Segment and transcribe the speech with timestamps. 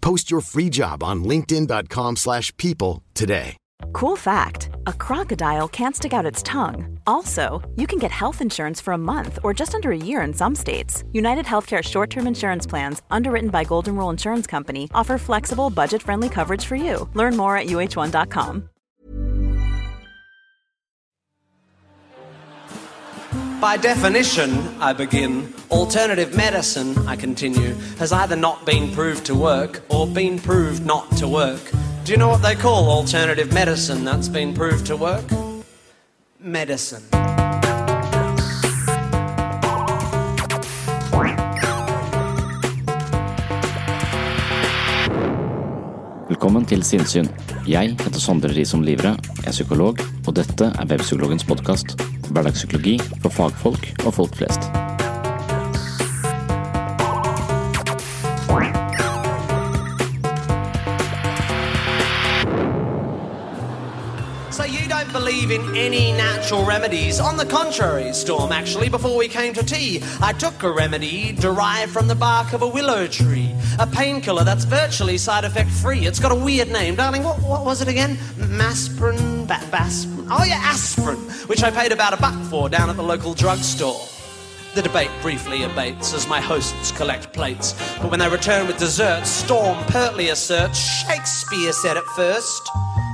[0.00, 3.56] Post your free job on linkedin.com/people slash people today.
[3.92, 6.98] Cool fact a crocodile can't stick out its tongue.
[7.06, 10.34] Also, you can get health insurance for a month or just under a year in
[10.34, 11.04] some states.
[11.12, 16.02] United Healthcare short term insurance plans, underwritten by Golden Rule Insurance Company, offer flexible, budget
[16.02, 17.08] friendly coverage for you.
[17.14, 18.68] Learn more at uh1.com.
[23.60, 29.82] By definition, I begin, alternative medicine, I continue, has either not been proved to work
[29.88, 31.60] or been proved not to work.
[32.04, 35.24] Do you know what they call alternative medicine that's been proved to work?
[36.38, 37.02] Medicine.
[46.28, 47.26] Velkommen til Sinnsyn.
[47.66, 52.17] Jeg heter Sondre Risom Livre, er psykolog, og dette er Webpsykologens podkast.
[52.30, 54.60] Hverdagspsykologi for fagfolk og folk flest.
[64.50, 67.20] So you don't believe in any natural remedies?
[67.20, 71.92] On the contrary, Storm, actually, before we came to tea, I took a remedy derived
[71.92, 73.54] from the bark of a willow tree.
[73.78, 76.06] A painkiller that's virtually side effect free.
[76.06, 76.96] It's got a weird name.
[76.96, 78.16] Darling, what, what was it again?
[78.36, 79.37] Masprin?
[79.48, 80.28] Ba- Basprin?
[80.30, 81.16] Oh, yeah, aspirin,
[81.48, 83.98] which I paid about a buck for down at the local drugstore.
[84.74, 87.72] The debate briefly abates as my hosts collect plates.
[88.00, 92.68] But when they return with desserts, Storm pertly asserts Shakespeare said it first.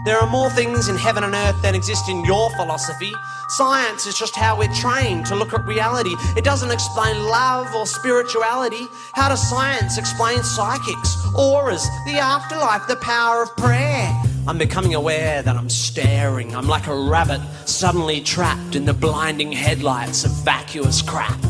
[0.05, 3.13] There are more things in heaven and earth than exist in your philosophy.
[3.49, 6.15] Science is just how we're trained to look at reality.
[6.37, 8.89] It doesn't explain love or spirituality.
[9.13, 14.11] How does science explain psychics, auras, the afterlife, the power of prayer?
[14.47, 16.55] I'm becoming aware that I'm staring.
[16.55, 21.41] I'm like a rabbit suddenly trapped in the blinding headlights of vacuous crap.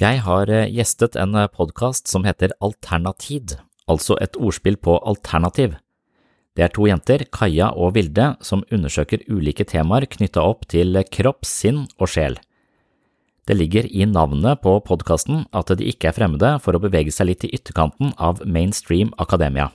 [0.00, 5.78] Jeg har eh, gjestet en podkast som heter Alternatid, altså et ordspill på alternativ.
[6.56, 11.46] Det er to jenter, Kaja og Vilde, som undersøker ulike temaer knytta opp til kropp,
[11.46, 12.40] sinn og sjel.
[13.48, 17.30] Det ligger i navnet på podkasten at de ikke er fremmede for å bevege seg
[17.30, 19.70] litt i ytterkanten av mainstream akademia.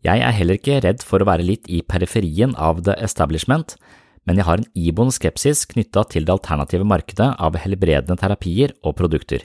[0.00, 3.74] Jeg er heller ikke redd for å være litt i periferien av the establishment,
[4.24, 8.96] men jeg har en iboende skepsis knytta til det alternative markedet av helbredende terapier og
[9.00, 9.44] produkter.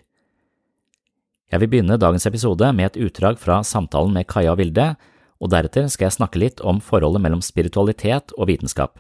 [1.52, 4.94] Jeg vil begynne dagens episode med et utdrag fra samtalen med Kaja og Vilde,
[5.44, 8.98] og deretter skal jeg snakke litt om forholdet mellom spiritualitet og vitenskap.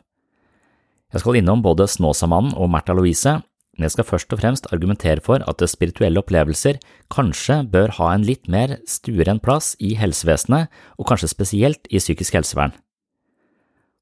[1.14, 3.40] Jeg skal innom både Snåsamannen og Märtha Louise,
[3.76, 6.80] men jeg skal først og fremst argumentere for at spirituelle opplevelser
[7.14, 12.40] kanskje bør ha en litt mer stueren plass i helsevesenet, og kanskje spesielt i psykisk
[12.40, 12.76] helsevern.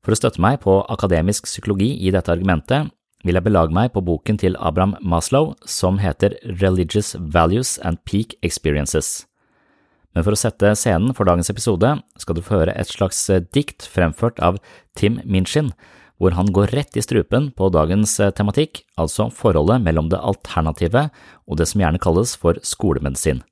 [0.03, 2.91] For å støtte meg på akademisk psykologi i dette argumentet,
[3.23, 8.35] vil jeg belage meg på boken til Abraham Maslow som heter Religious Values and Peak
[8.43, 9.23] Experiences.
[10.13, 13.25] Men for å sette scenen for dagens episode skal du få høre et slags
[13.55, 14.59] dikt fremført av
[14.99, 15.71] Tim Minchin,
[16.23, 21.09] hvor han går rett i strupen på dagens tematikk, altså forholdet mellom det alternative
[21.43, 23.43] og det som gjerne kalles for skolemedisin.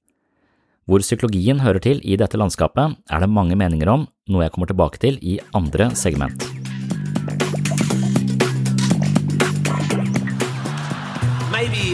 [0.88, 4.72] Hvor psykologien hører til i dette landskapet, er det mange meninger om, noe jeg kommer
[4.72, 6.51] tilbake til i andre segment.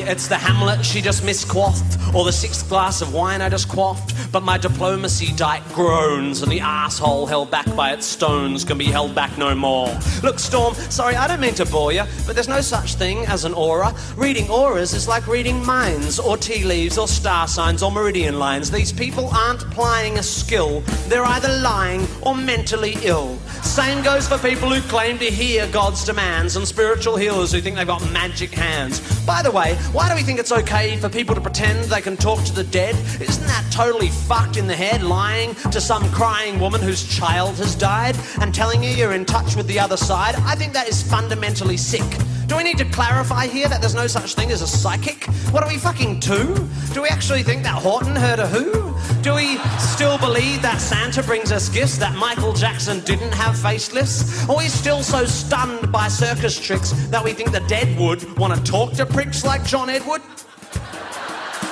[0.07, 4.31] It's the Hamlet she just misquaffed, or the sixth glass of wine I just quaffed.
[4.31, 8.86] But my diplomacy dike groans, and the asshole held back by its stones can be
[8.86, 9.98] held back no more.
[10.24, 13.45] Look, Storm, sorry, I don't mean to bore you, but there's no such thing as
[13.45, 13.94] an aura.
[14.15, 18.71] Reading auras is like reading minds, or tea leaves, or star signs, or meridian lines.
[18.71, 23.38] These people aren't plying a skill, they're either lying or mentally ill.
[23.63, 27.75] Same goes for people who claim to hear God's demands and spiritual healers who think
[27.75, 29.01] they've got magic hands.
[29.25, 32.16] By the way, why do we think it's okay for people to pretend they can
[32.16, 32.94] talk to the dead?
[33.20, 37.74] Isn't that totally fucked in the head lying to some crying woman whose child has
[37.74, 41.02] died and telling you you're in touch with the other side, I think that is
[41.02, 42.06] fundamentally sick.
[42.46, 45.24] Do we need to clarify here that there's no such thing as a psychic?
[45.50, 46.54] What are we fucking two?
[46.94, 48.87] Do we actually think that Horton heard a who?
[49.22, 54.48] Do we still believe that Santa brings us gifts, that Michael Jackson didn't have facelifts?
[54.50, 58.56] Are we still so stunned by circus tricks that we think the dead would want
[58.56, 60.22] to talk to pricks like John Edward?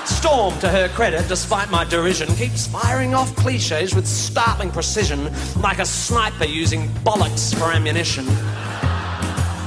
[0.06, 5.32] Storm, to her credit, despite my derision, keeps firing off cliches with startling precision,
[5.62, 8.26] like a sniper using bollocks for ammunition.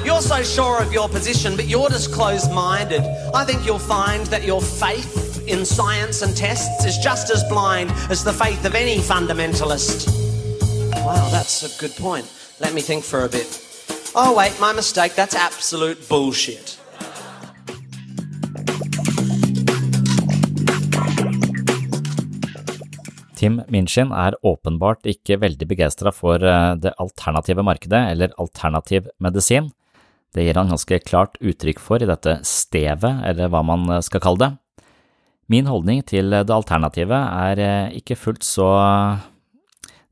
[0.05, 3.03] You're so sure of your position, but you're just closed minded.
[3.35, 7.91] I think you'll find that your faith in science and tests is just as blind
[8.11, 10.09] as the faith of any fundamentalist.
[11.05, 12.27] Wow, that's a good point.
[12.61, 13.65] Let me think for a bit.
[14.15, 15.15] Oh, wait, my mistake.
[15.15, 16.79] That's absolute bullshit.
[23.39, 29.71] Tim Minchin er åpenbart ikke veldig begeistra for eh, det alternative markedet, eller alternativ medisin.
[30.35, 34.25] Det gir han ganske klart uttrykk for i dette stevet, eller hva man eh, skal
[34.25, 34.51] kalle det.
[35.49, 38.69] Min holdning til det alternative er eh, ikke fullt så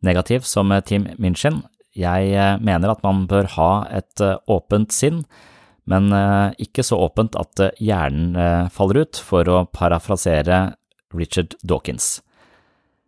[0.07, 1.63] negativ som Tim Minchin.
[1.97, 4.21] Jeg mener at man bør ha et
[4.53, 5.23] åpent sinn,
[5.89, 6.13] men
[6.61, 10.59] ikke så åpent at hjernen faller ut, for å parafrasere
[11.17, 12.19] Richard Dawkins.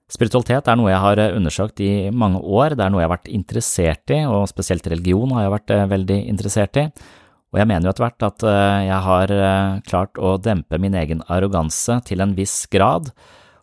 [0.09, 3.29] Spiritualitet er noe jeg har undersøkt i mange år, det er noe jeg har vært
[3.29, 6.87] interessert i, og spesielt religion har jeg vært eh, veldig interessert i.
[7.53, 10.97] Og jeg mener jo etter hvert at eh, jeg har eh, klart å dempe min
[10.99, 13.13] egen arroganse til en viss grad,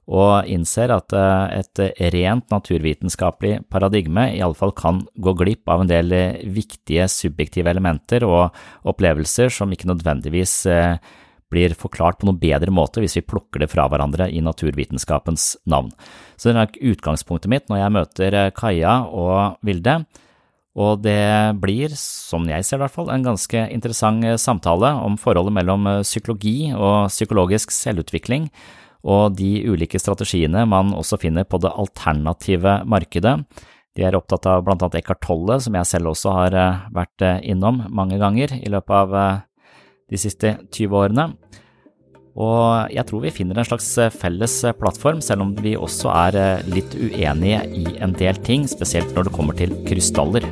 [0.05, 1.79] og innser at et
[2.13, 6.13] rent naturvitenskapelig paradigme iallfall kan gå glipp av en del
[6.45, 8.53] viktige subjektive elementer og
[8.85, 10.53] opplevelser som ikke nødvendigvis
[11.55, 15.91] blir forklart på noen bedre måte hvis vi plukker det fra hverandre i naturvitenskapens navn.
[16.35, 20.01] Så det er utgangspunktet mitt når jeg møter eh, Kaja og Vilde.
[20.75, 24.91] Og det blir, som jeg ser det i hvert fall, en ganske interessant eh, samtale
[25.05, 28.49] om forholdet mellom eh, psykologi og psykologisk selvutvikling,
[29.05, 33.37] og de ulike strategiene man også finner på det alternative markedet.
[33.95, 36.57] De er opptatt av blant annet Eckhart Tolle, som jeg selv også har
[36.91, 39.13] vært innom mange ganger i løpet av
[40.09, 41.27] de siste 20 årene.
[42.35, 46.09] Og jeg tror vi finner en slags eh, felles eh, plattform, selv om vi også
[46.11, 50.43] er eh, litt uenige i en del ting, spesielt når det kommer til krystaller.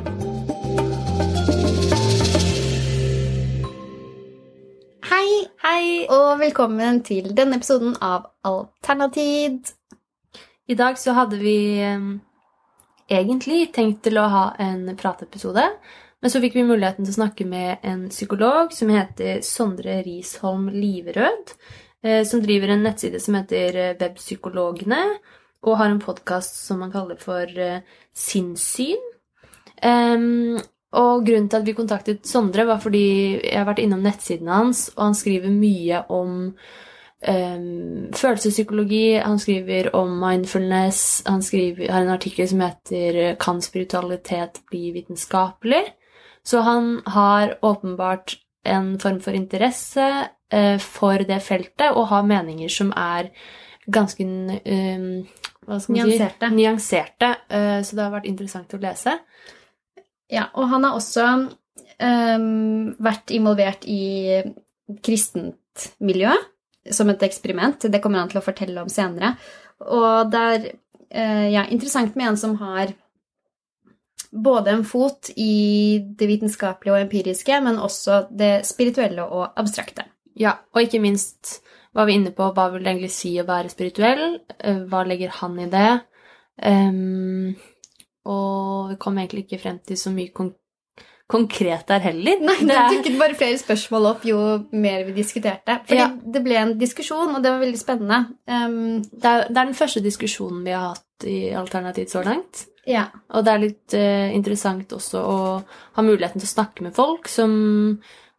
[5.10, 5.28] Hei,
[5.66, 9.74] hei, og velkommen til denne episoden av Alternatid.
[10.64, 11.84] I dag så hadde vi
[13.12, 15.68] egentlig tenkt til å ha en prateepisode,
[16.24, 20.70] men så fikk vi muligheten til å snakke med en psykolog som heter Sondre Risholm
[20.72, 21.50] Liverød,
[22.00, 25.02] eh, som driver en nettside som heter eh, Webpsykologene,
[25.68, 27.82] og har en podkast som man kaller for eh,
[28.16, 29.02] Sinnssyn.
[29.84, 33.04] og grunnen til at vi kontaktet Sondre, var fordi
[33.42, 39.90] jeg har vært innom nettsiden hans, og han skriver mye om um, følelsespsykologi, han skriver
[39.92, 45.92] om mindfulness, han skriver, har en artikkel som heter 'Kan spiritualitet bli vitenskapelig?'
[46.44, 50.06] Så han har åpenbart en form for interesse
[50.52, 53.30] eh, for det feltet og har meninger som er
[53.84, 55.24] ganske um,
[55.64, 56.48] Nyanserte.
[56.48, 56.54] Si?
[56.54, 57.30] Nyanserte.
[57.52, 59.16] Uh, så det har vært interessant å lese.
[60.32, 61.26] Ja, og han har også
[62.00, 64.40] um, vært involvert i
[65.04, 66.32] kristent miljø
[66.92, 67.88] som et eksperiment.
[67.88, 69.34] Det kommer han til å fortelle om senere.
[69.84, 72.92] Og det er uh, ja, interessant med en som har
[74.34, 80.08] både en fot i det vitenskapelige og empiriske, men også det spirituelle og abstrakte.
[80.38, 81.60] Ja, og ikke minst
[81.94, 85.30] var vi inne på hva vil det egentlig si å være spirituell, eh, hva legger
[85.38, 85.92] han i det?
[86.64, 87.54] Um,
[88.30, 90.58] og vi kom egentlig ikke frem til så mye konk
[91.34, 92.42] konkret der heller.
[92.44, 94.38] Nei, det, det dukket bare flere spørsmål opp jo
[94.76, 95.78] mer vi diskuterte.
[95.88, 96.10] Fordi ja.
[96.12, 98.18] det ble en diskusjon, og det var veldig spennende.
[98.44, 102.66] Um, det, er, det er den første diskusjonen vi har hatt i Alternativt så langt.
[102.86, 103.06] Ja.
[103.32, 105.38] Og det er litt uh, interessant også å
[105.96, 107.54] ha muligheten til å snakke med folk som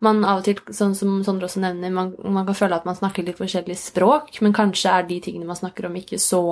[0.06, 2.98] man av og til, sånn som Sondre også nevner, man, man, kan føle at man
[2.98, 6.44] snakker litt forskjellig språk, men kanskje er de tingene man snakker om, ikke så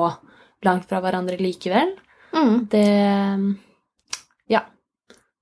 [0.64, 1.96] langt fra hverandre likevel.
[2.34, 2.66] Mm.
[2.72, 2.88] Det
[4.50, 4.64] Ja.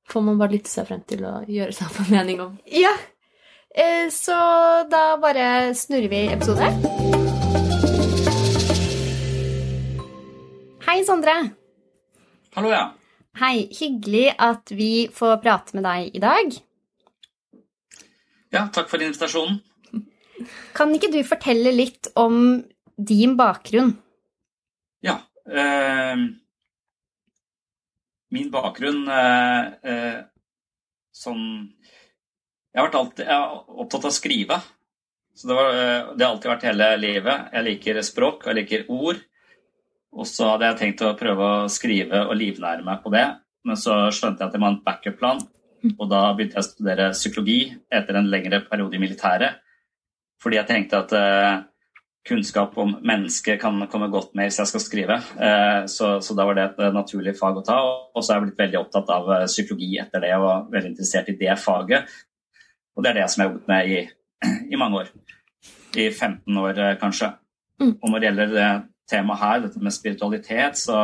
[0.09, 2.59] Får man bare lytte seg frem til å gjøre seg opp en mening om.
[2.65, 2.91] Ja.
[3.71, 4.35] Eh, så
[4.91, 6.67] da bare snurrer vi episode.
[10.89, 11.60] Hei, Sondre.
[12.51, 12.89] Hallo, ja.
[13.39, 13.69] Hei.
[13.71, 16.57] Hyggelig at vi får prate med deg i dag.
[18.51, 19.61] Ja, takk for invitasjonen.
[20.75, 22.59] Kan ikke du fortelle litt om
[22.99, 23.93] din bakgrunn?
[25.47, 26.25] eh,
[28.35, 30.19] min bakgrunn eh, eh,
[31.15, 31.47] sånn
[32.71, 34.59] Jeg har vært alltid jeg er opptatt av å skrive.
[35.39, 37.51] Så det, var, eh, det, har alltid vært hele livet.
[37.55, 39.23] Jeg liker språk, jeg liker ord.
[40.11, 43.25] Og så hadde jeg tenkt å prøve å skrive og livnære meg på det.
[43.67, 45.41] Men så skjønte jeg at det var en backup-plan,
[45.95, 47.59] og da begynte jeg å studere psykologi
[47.93, 49.61] etter en lengre periode i militæret.
[50.41, 51.61] Fordi jeg tenkte at eh,
[52.27, 55.17] kunnskap om mennesket kan komme godt med hvis jeg skal skrive.
[55.41, 57.79] Eh, så, så, da var det et naturlig fag å ta.
[58.13, 61.29] Og så har jeg blitt veldig opptatt av eh, psykologi etter det, og veldig interessert
[61.33, 62.17] i det faget.
[62.97, 64.01] Og det er det som jeg har jobbet med i,
[64.73, 65.13] i mange år.
[65.97, 67.33] I 15 år, eh, kanskje.
[67.81, 67.95] Mm.
[67.97, 70.97] Og når det gjelder temaet her, dette med spiritualitet, så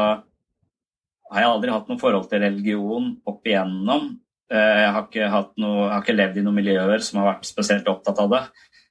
[1.28, 4.16] har jeg aldri hatt noe forhold til religion opp igjennom.
[4.48, 5.28] Jeg har ikke,
[5.60, 8.44] noe, jeg har ikke levd i noen miljøer som har vært spesielt opptatt av det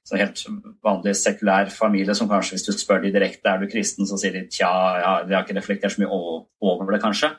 [0.07, 0.39] så helt
[0.85, 4.37] vanlig sekulær familie som kanskje hvis du spør de direkte er du kristen, så sier
[4.37, 4.69] de tja,
[5.01, 6.19] ja, de har ikke reflektert så mye
[6.63, 7.33] over det, kanskje.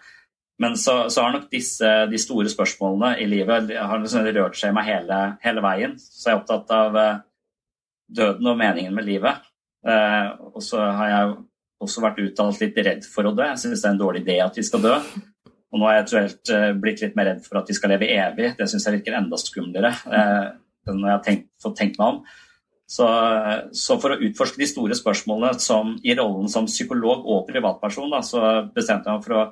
[0.60, 4.74] Men så, så har nok disse, de store spørsmålene i livet har liksom rørt seg
[4.76, 5.94] meg hele, hele, veien.
[6.02, 7.20] Så jeg er opptatt av uh,
[8.20, 9.46] døden og meningen med livet.
[9.86, 11.36] Eh, og så har jeg
[11.84, 13.44] også vært uttalt litt redd for å dø.
[13.52, 14.96] Jeg syns det er en dårlig idé at vi skal dø.
[15.68, 18.08] Og nå har jeg eventuelt uh, blitt litt mer redd for at vi skal leve
[18.14, 18.52] evig.
[18.58, 19.94] Det syns jeg virker enda skumlere.
[20.88, 22.20] når jeg har tenkt, fått tenkt meg om.
[22.88, 23.06] Så,
[23.76, 28.22] så, for å utforske de store spørsmålene som, i rollen som psykolog og privatperson, da,
[28.24, 28.40] så
[28.72, 29.42] bestemte jeg meg for å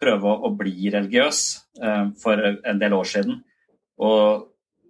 [0.00, 1.42] prøve å, å bli religiøs
[1.82, 3.42] eh, for en del år siden.
[4.00, 4.46] Og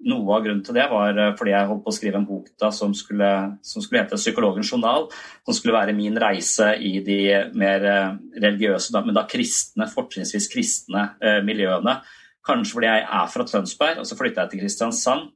[0.07, 2.51] noe av grunnen til det var eh, fordi jeg holdt på å skrive en bok
[2.61, 3.31] da, som, skulle,
[3.67, 5.09] som skulle hete 'Psykologens journal'.
[5.47, 7.19] Som skulle være min reise i de
[7.59, 11.99] mer eh, religiøse, da, men da kristne, fortrinnsvis kristne eh, miljøene.
[12.47, 15.33] Kanskje fordi jeg er fra Tønsberg, og så flytta jeg til Kristiansand.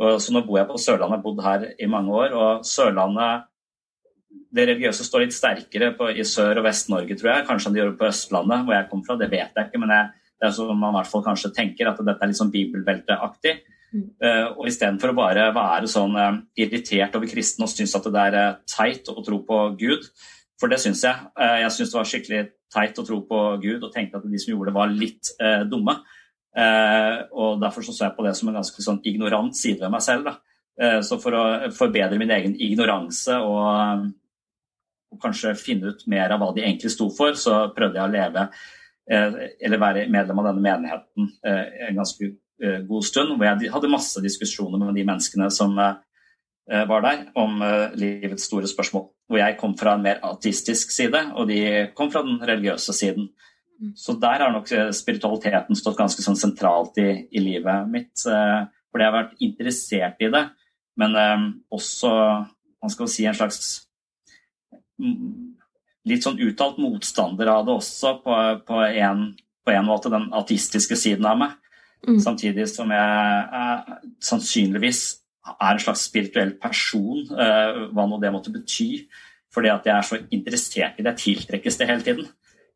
[0.00, 2.36] Og, så nå bor jeg på Sørlandet, har bodd her i mange år.
[2.36, 3.48] Og Sørlandet
[4.52, 7.44] Det religiøse står litt sterkere på, i Sør- og Vest-Norge, tror jeg.
[7.48, 9.16] Kanskje gjør det på Østlandet, hvor jeg kom fra.
[9.16, 10.08] Det vet jeg ikke, men jeg,
[10.40, 13.54] det er som man i hvert fall kanskje tenker, at dette er litt sånn bibelbelteaktig.
[13.92, 18.22] Uh, og istedenfor å bare være sånn uh, irritert over kristne og synes at det
[18.30, 20.08] er uh, teit å tro på Gud,
[20.60, 21.28] for det syns jeg.
[21.36, 24.40] Uh, jeg syns det var skikkelig teit å tro på Gud og tenkte at de
[24.40, 25.32] som gjorde det, var litt
[25.68, 25.98] dumme.
[26.52, 29.92] Eh, og Derfor så, så jeg på det som en ganske sånn ignorant side ved
[29.94, 30.28] meg selv.
[30.80, 34.04] Eh, så for å forbedre min egen ignoranse og,
[35.12, 38.12] og, kanskje finne ut mer av hva de egentlig sto for, så prøvde jeg å
[38.12, 38.46] leve
[39.08, 42.32] eh, eller være medlem av denne menigheten en ganske
[42.88, 43.36] god stund.
[43.36, 47.58] Hvor jeg hadde masse diskusjoner med de menneskene som var der, om
[47.98, 49.08] livets store spørsmål.
[49.26, 53.32] Hvor jeg kom fra en mer ateistisk side, og de kom fra den religiøse siden.
[53.96, 58.14] Så der har nok eh, spiritualiteten stått ganske sånn sentralt i, i, livet mitt.
[58.30, 58.60] Eh,
[58.92, 60.42] fordi jeg har vært interessert i det,
[61.00, 61.16] men
[61.72, 63.86] også man skal si en slags
[65.00, 65.54] mm,
[66.10, 68.36] litt sånn uttalt motstander av det også, på,
[68.68, 69.30] på, en,
[69.64, 71.56] på en måte, den artistiske siden av meg.
[72.08, 72.20] Mm.
[72.22, 73.92] Samtidig som jeg uh,
[74.22, 75.02] sannsynligvis
[75.52, 79.06] er en slags spirituell person, uh, hva nå det måtte bety.
[79.52, 82.30] Fordi at jeg er så interessert i det, tiltrekkes det hele tiden.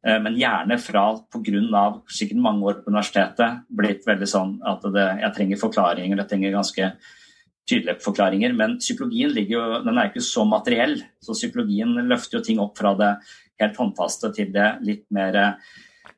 [0.06, 1.84] Eh, men gjerne fra pga.
[2.08, 6.54] sikkert mange år på universitetet blitt veldig sånn at det, jeg trenger forklaringer, jeg trenger
[6.54, 6.90] ganske
[7.66, 8.54] tydelige forklaringer.
[8.54, 12.76] Men psykologien ligger jo, den er ikke så materiell, så psykologien løfter jo ting opp
[12.78, 13.12] fra det
[13.60, 15.56] helt håndfaste til det litt mer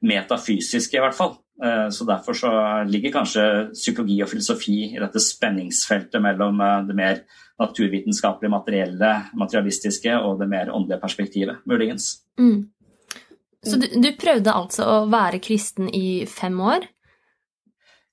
[0.05, 1.39] metafysiske, i hvert fall.
[1.65, 2.51] Eh, så Derfor så
[2.87, 7.23] ligger kanskje psykologi og filosofi i dette spenningsfeltet mellom eh, det mer
[7.59, 12.13] naturvitenskapelige, materielle, materialistiske og det mer åndelige perspektivet, muligens.
[12.39, 12.69] Mm.
[13.67, 16.87] Så du, du, prøvde altså å være kristen i fem år?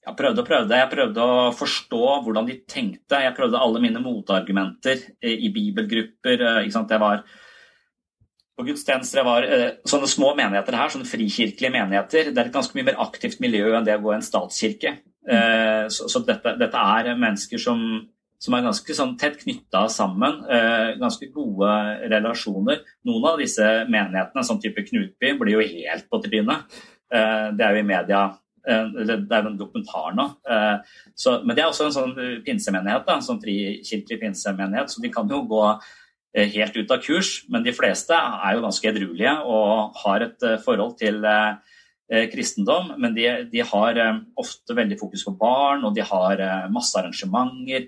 [0.05, 0.79] Jeg prøvde og prøvde.
[0.81, 3.21] Jeg prøvde å forstå hvordan de tenkte.
[3.21, 6.41] Jeg prøvde alle mine motargumenter i bibelgrupper.
[6.41, 7.21] Eh, jeg var
[8.55, 9.25] på gudstjenester.
[9.27, 12.31] Var uh, sånne små menigheter her, sånne frikirkelige menigheter.
[12.31, 14.97] Det er et ganske mye mer aktivt miljø enn det å gå i en statskirke.
[15.25, 17.81] Uh, Så, så dette, dette, er mennesker som
[18.45, 20.41] som er ganske sånn tett knytta sammen.
[20.45, 21.69] Uh, ganske gode
[22.11, 22.83] relasjoner.
[23.07, 26.75] Noen av disse menighetene, sånn type Knutby, blir jo helt på trynet.
[27.09, 28.19] Det er jo i media
[28.65, 30.25] det er jo en dokumentar nå.
[31.13, 35.29] Så, men det er også en sånn pinsemenighet, da, sånn frikirkelig pinsemenighet, så de kan
[35.29, 35.61] jo gå
[36.35, 37.45] helt ut av kurs.
[37.49, 41.23] Men de fleste er jo ganske edruelige og har et eh, forhold til
[42.05, 46.37] Eh, kristendom, men de, de, har eh, ofte veldig fokus på barn, og de har
[46.37, 47.87] eh, masse arrangementer.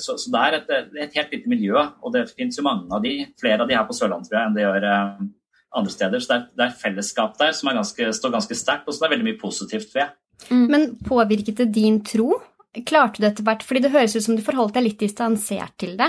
[0.00, 0.70] Så, så det er et,
[1.06, 3.86] et, helt lite miljø, og det finnes jo mange av de, flere av de her
[3.88, 6.20] på Sørlandet tror jeg, enn det gjør andre steder.
[6.20, 9.08] Så det er, det er fellesskap der som ganske, står ganske sterkt, og så det
[9.08, 10.14] er veldig mye positivt ved.
[10.48, 10.66] Mm.
[10.72, 12.42] Men påvirket det din tro?
[12.88, 15.96] Klarte du etter hvert Fordi det høres ut som du forholdt deg litt distansert til
[16.00, 16.08] det.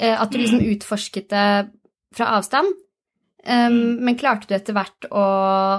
[0.00, 0.70] At du liksom mm.
[0.72, 1.48] utforsket det
[2.16, 2.72] fra avstand.
[3.44, 4.00] Mm.
[4.04, 5.24] Men klarte du etter hvert å,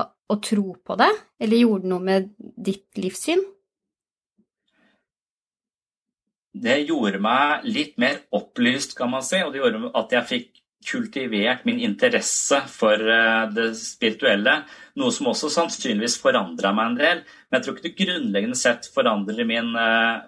[0.06, 1.10] å tro på det,
[1.42, 3.42] eller gjorde det noe med ditt livssyn?
[6.51, 10.50] Det gjorde meg litt mer opplyst, kan man si, og det gjorde at jeg fikk
[10.86, 14.62] kultivert min interesse for eh, det spirituelle,
[14.98, 17.22] noe som også sannsynligvis forandra meg en del.
[17.48, 20.24] Men jeg tror ikke det grunnleggende sett forandrer min eh,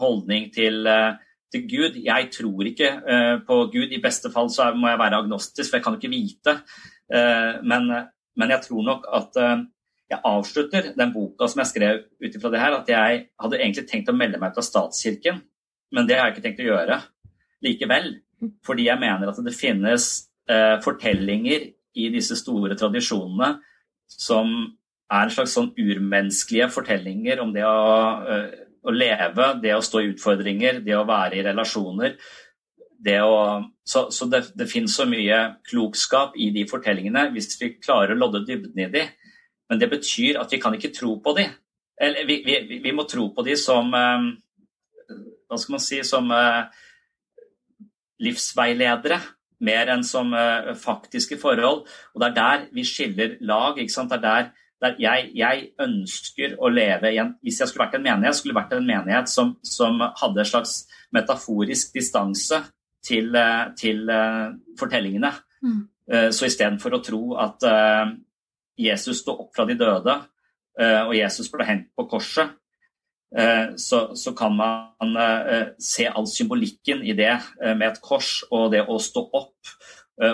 [0.00, 1.18] holdning til, eh,
[1.52, 1.98] til Gud.
[2.04, 3.92] Jeg tror ikke eh, på Gud.
[3.92, 6.56] I beste fall så må jeg være agnostisk, for jeg kan ikke vite.
[7.12, 7.90] Eh, men,
[8.38, 9.66] men jeg tror nok at eh,
[10.10, 13.86] jeg avslutter den boka som jeg skrev ut ifra det her, at jeg hadde egentlig
[13.90, 15.38] tenkt å melde meg ut av statskirken,
[15.94, 16.98] men det har jeg ikke tenkt å gjøre
[17.66, 18.10] likevel.
[18.66, 20.08] Fordi jeg mener at det finnes
[20.50, 23.52] eh, fortellinger i disse store tradisjonene
[24.10, 24.50] som
[25.10, 27.78] er en slags sånn urmenneskelige fortellinger om det å,
[28.30, 32.16] eh, å leve, det å stå i utfordringer, det å være i relasjoner.
[33.00, 37.74] Det å, så så det, det finnes så mye klokskap i de fortellingene hvis vi
[37.80, 39.06] klarer å lodde dybden i de.
[39.70, 41.46] Men det betyr at vi kan ikke tro på de.
[42.00, 44.30] Eller vi, vi, vi må tro på de som eh,
[45.50, 46.78] Hva skal man si Som eh,
[48.24, 49.20] livsveiledere
[49.64, 51.86] mer enn som eh, faktiske forhold.
[52.14, 53.78] Og det er der vi skiller lag.
[53.78, 54.12] ikke sant?
[54.12, 58.06] Det er der, jeg, jeg, ønsker å leve i en Hvis jeg skulle vært en
[58.06, 62.62] menighet, skulle vært en menighet som, som hadde en slags metaforisk distanse
[63.04, 65.32] til, eh, til uh, fortellingene.
[65.62, 65.82] Mm.
[66.12, 68.12] Uh, Så istedenfor å tro at uh,
[68.80, 70.16] Jesus sto opp fra de døde,
[70.80, 72.56] uh, og Jesus ble hentet på korset,
[73.78, 75.12] så, så kan man
[75.78, 79.70] se all symbolikken i det med et kors og det å stå opp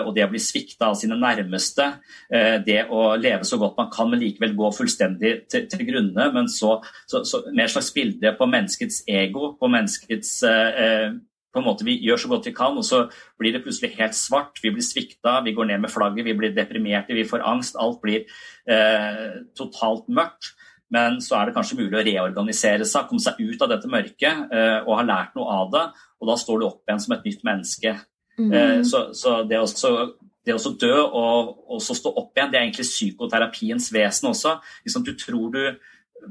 [0.03, 1.87] og det å bli svikta av sine nærmeste,
[2.33, 6.27] eh, det å leve så godt man kan, men likevel gå fullstendig til, til grunne.
[6.35, 6.77] Men så,
[7.07, 11.17] så, så mer slags bilde på menneskets ego, på menneskets eh, eh,
[11.57, 13.05] på en måte Vi gjør så godt vi kan, og så
[13.39, 14.59] blir det plutselig helt svart.
[14.61, 17.79] Vi blir svikta, vi går ned med flagget, vi blir deprimerte, vi får angst.
[17.81, 18.27] Alt blir
[18.69, 20.53] eh, totalt mørkt.
[20.93, 24.53] Men så er det kanskje mulig å reorganisere seg, komme seg ut av dette mørket
[24.55, 25.83] eh, og ha lært noe av det.
[26.21, 27.95] Og da står du opp igjen som et nytt menneske.
[28.37, 28.53] Mm.
[28.53, 33.89] Eh, så, så det å dø og så stå opp igjen, det er egentlig psykoterapiens
[33.93, 34.57] vesen også.
[34.85, 35.63] Liksom du tror du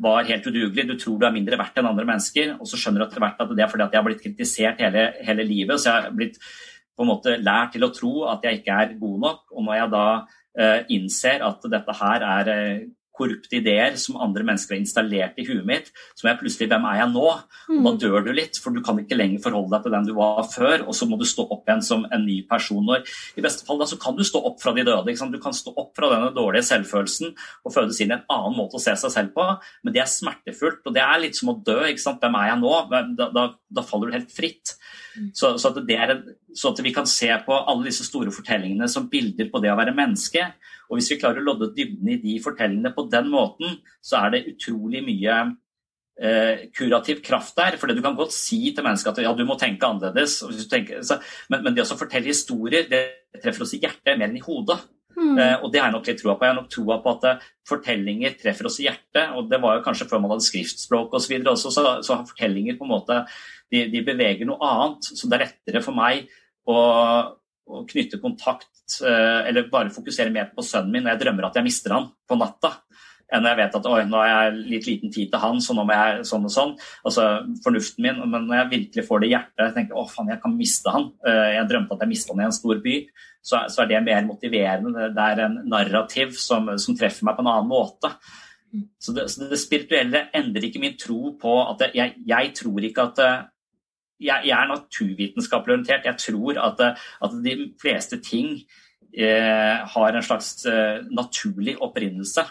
[0.02, 3.02] var helt udugelig, du tror du er mindre verdt enn andre mennesker, og så skjønner
[3.02, 5.80] du etter hvert at det er fordi at jeg har blitt kritisert hele, hele livet.
[5.80, 6.40] Så jeg har blitt
[6.96, 9.42] på en måte lært til å tro at jeg ikke er god nok.
[9.52, 10.06] Og når jeg da
[10.58, 12.86] eh, innser at dette her er eh,
[13.16, 16.86] korrupte ideer som andre mennesker har installert i huet mitt, som er jeg plutselig Hvem
[16.90, 17.26] er jeg nå?
[17.76, 20.14] Og da dør du litt, for du kan ikke lenger forholde deg til den du
[20.18, 22.82] var før, og så må du stå opp igjen som en ny person.
[22.86, 23.06] Når,
[23.38, 25.14] I beste fall da, så kan du stå opp fra de døde.
[25.32, 27.32] Du kan stå opp fra denne dårlige selvfølelsen
[27.64, 29.46] og fødes inn i en annen måte å se seg selv på,
[29.84, 30.82] men det er smertefullt.
[30.84, 31.80] og Det er litt som å dø.
[31.86, 32.74] Hvem er jeg nå?
[32.90, 33.46] Da, da,
[33.78, 34.76] da faller du helt fritt.
[35.34, 36.24] Så, så, at det er en,
[36.56, 39.78] så at vi kan se på alle disse store fortellingene som bilder på det å
[39.78, 40.44] være menneske.
[40.90, 44.36] Og hvis vi klarer å lodde dybden i de fortellingene på den måten, så er
[44.36, 45.38] det utrolig mye
[46.20, 47.78] eh, kurativ kraft der.
[47.80, 50.40] For du kan godt si til mennesket at ja, du må tenke annerledes.
[50.70, 51.20] Tenker, så,
[51.52, 53.06] men, men, det å fortelle historier, det
[53.42, 54.80] treffer oss i hjertet mer enn i hodet.
[55.16, 55.38] Mm.
[55.40, 56.44] Eh, og det har jeg nok litt troa på.
[56.44, 59.32] Jeg har nok troa på at uh, fortellinger treffer oss i hjertet.
[59.36, 61.36] Og det var jo kanskje før man hadde skriftspråk osv.
[61.38, 63.22] Så også, så, så har fortellinger på en måte
[63.72, 65.10] de, de, beveger noe annet.
[65.10, 66.26] Så det er lettere for meg
[66.68, 66.78] å,
[67.66, 71.58] å knytte kontakt eh, eller bare fokusere mer på sønnen min når jeg drømmer at
[71.58, 72.76] jeg mister han på natta
[73.32, 75.74] enn når jeg vet at oi, nå har jeg litt liten tid til han, så
[75.74, 76.74] nå må jeg sånn og sånn.
[77.08, 77.26] Altså
[77.64, 78.20] fornuften min.
[78.30, 80.94] Men når jeg virkelig får det i hjertet, jeg tenker å faen, jeg kan miste
[80.94, 81.08] han.
[81.26, 82.96] Eh, Jeg drømte at jeg mista han i en stor by.
[83.42, 85.10] Så, så er det mer motiverende.
[85.16, 88.12] Det er en narrativ som, som treffer meg på en annen måte.
[89.02, 93.10] Så det, så det spirituelle endrer ikke min tro på at jeg, jeg tror ikke
[93.10, 93.44] at eh,
[94.18, 96.08] jeg, jeg er naturvitenskapelig orientert.
[96.08, 96.84] Jeg tror at,
[97.22, 98.60] at de fleste ting
[99.16, 102.46] eh, har en slags eh, naturlig opprinnelse.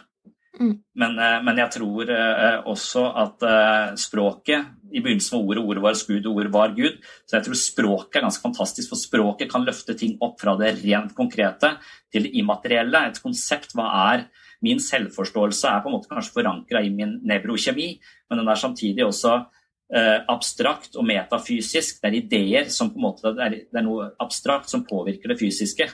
[0.60, 0.76] Mm.
[0.96, 5.84] Men, eh, men, jeg tror eh, også at eh, språket I begynnelsen var ordet, ordet
[5.84, 7.02] var Gud, og ordet var Gud.
[7.28, 10.78] Så jeg tror språket er ganske fantastisk, for språket kan løfte ting opp fra det
[10.86, 11.76] rent konkrete
[12.14, 13.04] til det immaterielle.
[13.10, 14.28] Et konsept, hva er
[14.64, 17.90] min selvforståelse, er på en måte kanskje forankra i min nevrokjemi,
[18.30, 19.42] men den er samtidig også
[19.86, 22.00] abstrakt og metafysisk.
[22.02, 25.38] Det er ideer som på en måte, er, det er noe abstrakt som påvirker det
[25.38, 25.86] fysiske.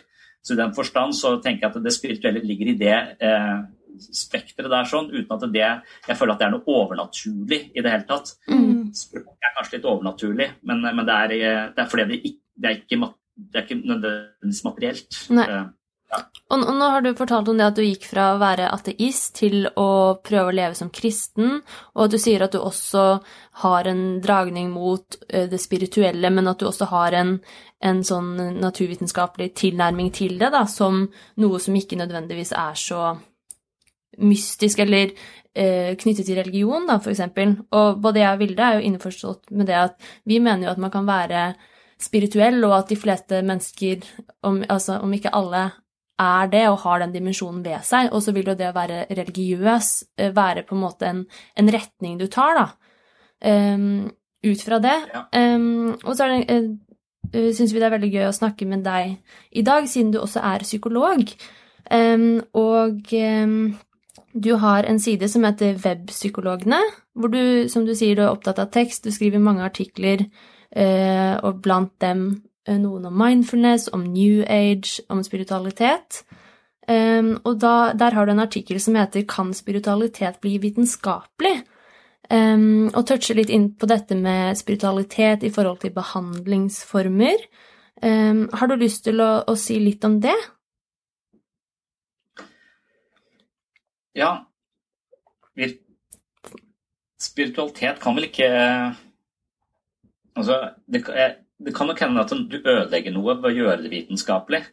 [0.41, 3.57] Så i den forstand så tenker jeg at det spirituelle ligger i det eh,
[4.09, 5.65] spekteret der, sånn, uten at det
[6.07, 8.33] Jeg føler at det er noe overnaturlig i det hele tatt.
[8.49, 8.89] Mm.
[8.95, 11.35] Språk er kanskje litt overnaturlig, men, men det, er,
[11.75, 15.21] det, er, fordi det, ikke, det, er ikke, det er ikke nødvendigvis materielt.
[15.35, 15.47] Nei.
[16.11, 19.37] Eh, Og, nå har du fortalt om det at du gikk fra å være ateist
[19.39, 21.61] til å prøve å leve som kristen,
[21.95, 23.05] og at du sier at du også
[23.63, 27.37] har en dragning mot uh, det spirituelle, men at du også har en,
[27.79, 31.05] en sånn naturvitenskapelig tilnærming til det, da, som
[31.39, 33.13] noe som ikke nødvendigvis er så
[34.19, 35.13] mystisk eller
[35.55, 37.55] eh, knyttet til religion, da, for eksempel.
[37.71, 40.81] Og både jeg og Vilde er jo innforstått med det at vi mener jo at
[40.83, 41.53] man kan være
[42.01, 44.03] spirituell, og at de fleste mennesker,
[44.47, 45.69] om, altså om ikke alle,
[46.21, 48.11] er det og har den dimensjonen ved seg.
[48.11, 51.25] Og så vil jo det å være religiøs eh, være på en måte en,
[51.57, 52.67] en retning du tar, da.
[53.41, 54.11] Um,
[54.45, 54.97] ut fra det.
[55.13, 55.23] Ja.
[55.33, 56.59] Um, og så er det
[57.33, 59.17] uh, syns vi det er veldig gøy å snakke med deg
[59.57, 61.25] i dag, siden du også er psykolog.
[61.91, 63.01] Um, og
[64.31, 66.79] du har en side som heter Webpsykologene,
[67.17, 70.27] hvor du, som du sier, du er opptatt av tekst, du skriver mange artikler,
[70.71, 76.23] og blant dem Eh, noen om mindfulness, om new age, om spiritualitet.
[76.87, 81.63] Um, og da, der har du en artikkel som heter 'Kan spiritualitet bli vitenskapelig?'
[82.31, 87.43] Um, og toucher litt inn på dette med spiritualitet i forhold til behandlingsformer.
[88.01, 90.37] Um, har du lyst til å, å, si litt om det?
[94.15, 94.31] Ja
[97.21, 98.49] Spiritualitet kan vel ikke
[100.35, 101.03] Altså, det,
[101.65, 104.63] det kan nok hende at du ødelegger noe ved å gjøre det vitenskapelig.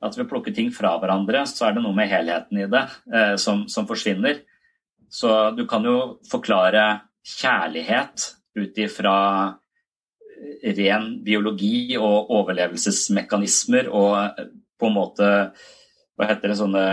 [0.00, 2.84] At ved å plukke ting fra hverandre, så er det noe med helheten i det
[3.12, 4.40] eh, som, som, forsvinner.
[5.12, 9.16] Så du kan jo forklare kjærlighet ut ifra
[10.80, 14.50] ren biologi og overlevelsesmekanismer og eh,
[14.80, 15.30] på en måte
[16.16, 16.84] Hva heter det sånne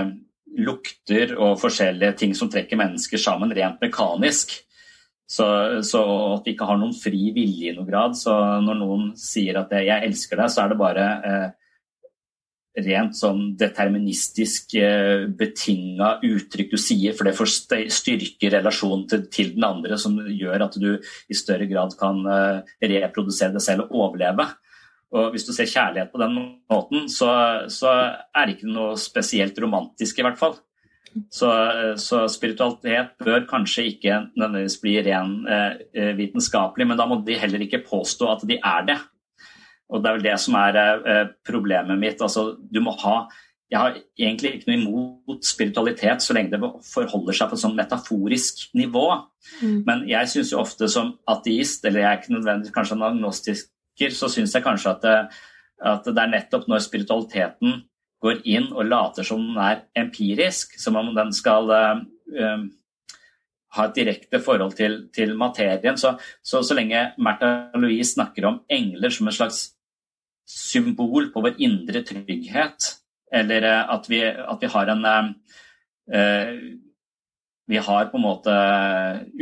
[0.57, 4.53] lukter og forskjellige ting som trekker mennesker sammen rent mekanisk.
[5.27, 5.45] Så,
[5.83, 6.01] så,
[6.37, 8.15] at vi ikke har noen fri vilje i noen grad.
[8.15, 8.31] Så
[8.63, 11.49] når noen sier at 'jeg elsker deg', så er det bare eh,
[12.85, 17.53] rent sånn deterministisk eh, betinga uttrykk du sier, for det får
[17.93, 22.75] styrke relasjonen til, til, den andre, som gjør at du i større grad kan eh,
[22.93, 24.47] reprodusere deg selv og overleve.
[25.15, 26.35] Og Hvis du ser kjærlighet på den
[26.69, 27.31] måten, så,
[27.71, 27.93] så
[28.35, 30.57] er det ikke noe spesielt romantisk, i hvert fall.
[31.33, 31.49] Så,
[32.01, 37.37] så, spiritualitet bør kanskje ikke nødvendigvis bli ren eh, eh, vitenskapelig, men da må de
[37.39, 38.97] heller ikke påstå at de er det.
[39.87, 42.21] Og Det er vel det som er eh, problemet mitt.
[42.21, 43.21] Altså, du må ha
[43.67, 47.75] jeg har egentlig ikke noe imot spiritualitet så lenge det forholder seg på et sånn
[47.75, 49.07] metaforisk nivå.
[49.59, 49.81] Mm.
[49.87, 54.15] Men jeg syns jo ofte som ateist, eller jeg er ikke nødvendigvis kanskje en agnostiker,
[54.15, 55.17] så syns jeg kanskje at det,
[55.91, 57.81] at det er nettopp når spiritualiteten
[58.23, 62.63] går inn og later som den er empirisk, som om den skal uh,
[63.77, 65.99] ha et direkte forhold til, til materien.
[65.99, 69.67] Så, så, så lenge Märtha Louise snakker om engler som en slags
[70.47, 72.91] symbol på vår indre trygghet,
[73.33, 76.51] eller uh, at, vi, at, vi, har en uh,
[77.67, 78.53] vi har på en måte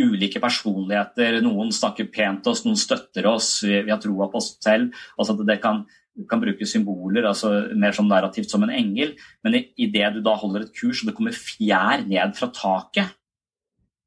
[0.01, 1.39] ulike personligheter.
[1.45, 4.91] Noen snakker pent til oss, noen støtter oss, vi har troa på oss selv.
[5.15, 5.85] altså at det kan
[6.29, 10.65] kan bruke symboler, altså mer sånn narrativt som en engel, men idet du da holder
[10.65, 13.15] et kurs og det kommer fjær ned fra taket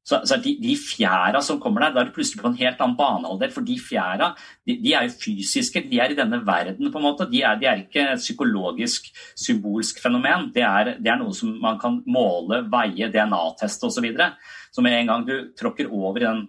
[0.09, 2.79] så, så de, de, fjæra som kommer der, da er du plutselig på en helt
[2.81, 3.51] annen banealder.
[3.53, 4.31] For de fjæra
[4.65, 6.89] de, de, er jo fysiske, de er i denne verden.
[6.89, 7.27] på en måte.
[7.29, 10.49] De er, de er ikke et psykologisk, symbolsk fenomen.
[10.55, 13.99] Det er, det er, noe som man kan måle, veie, DNA-teste osv.
[13.99, 14.31] Så, videre.
[14.71, 16.41] så med en gang du tråkker over i den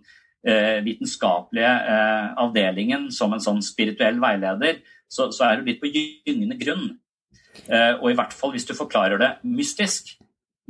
[0.46, 5.90] eh, vitenskapelige eh, avdelingen som en sånn spirituell veileder, så, så er du litt på
[5.90, 6.90] gyngende grunn.
[7.66, 10.14] Uh, og i hvert fall hvis du forklarer det mystisk.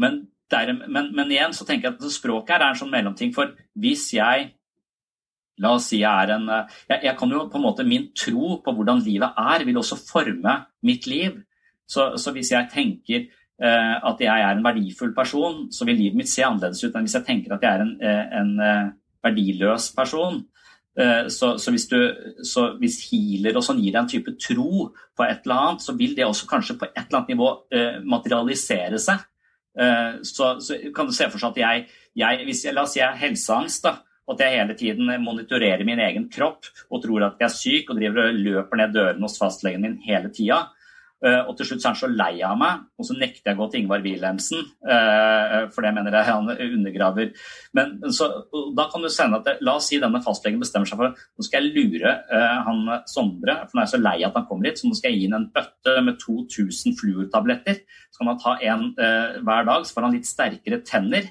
[0.00, 3.34] Men, der, men, men, igjen så tenker jeg at språket her er en sånn mellomting.
[3.36, 4.54] For hvis jeg
[5.60, 8.06] La oss si jeg er en eh, jeg, jeg, kan jo på en måte Min
[8.16, 10.54] tro på hvordan livet er, vil også forme
[10.88, 11.34] mitt liv.
[11.84, 16.16] Så, så hvis jeg tenker eh, at jeg er en verdifull person, så vil livet
[16.16, 18.94] mitt se annerledes ut enn hvis jeg tenker at jeg er en, en, en
[19.26, 20.40] verdiløs person.
[20.98, 21.98] Eh, så, så, hvis, du,
[22.42, 25.94] så, hvis, healer og sånn gir deg en type tro på et eller annet, så
[25.98, 29.22] vil det også kanskje på et eller annet nivå eh, materialisere seg.
[29.78, 31.84] Eh, så, så, kan du se for seg at jeg,
[32.18, 34.00] jeg hvis jeg, La oss si jeg har helseangst, da,
[34.30, 37.98] at jeg hele tiden monitorerer min egen kropp og tror at jeg er syk og
[37.98, 40.68] driver og løper ned dørene hos fastlegen min hele tida.
[41.20, 43.58] Eh, og til slutt så er han så lei av meg, og så nekter jeg
[43.58, 44.62] å gå til Ingvar Wilhelmsen.
[44.94, 47.32] Eh, for det mener jeg han undergraver.
[47.76, 48.30] Men så,
[48.76, 51.66] da kan du sende at La oss si denne fastlegen bestemmer seg for nå skal
[51.66, 54.88] jeg lure han Sondre, for nå er jeg så lei at han kommer hit, så
[54.88, 57.82] nå skal jeg gi ham en bøtte med 2000 fluortabletter.
[58.10, 61.28] Så kan han ta en hver dag, så får han litt sterkere tenner.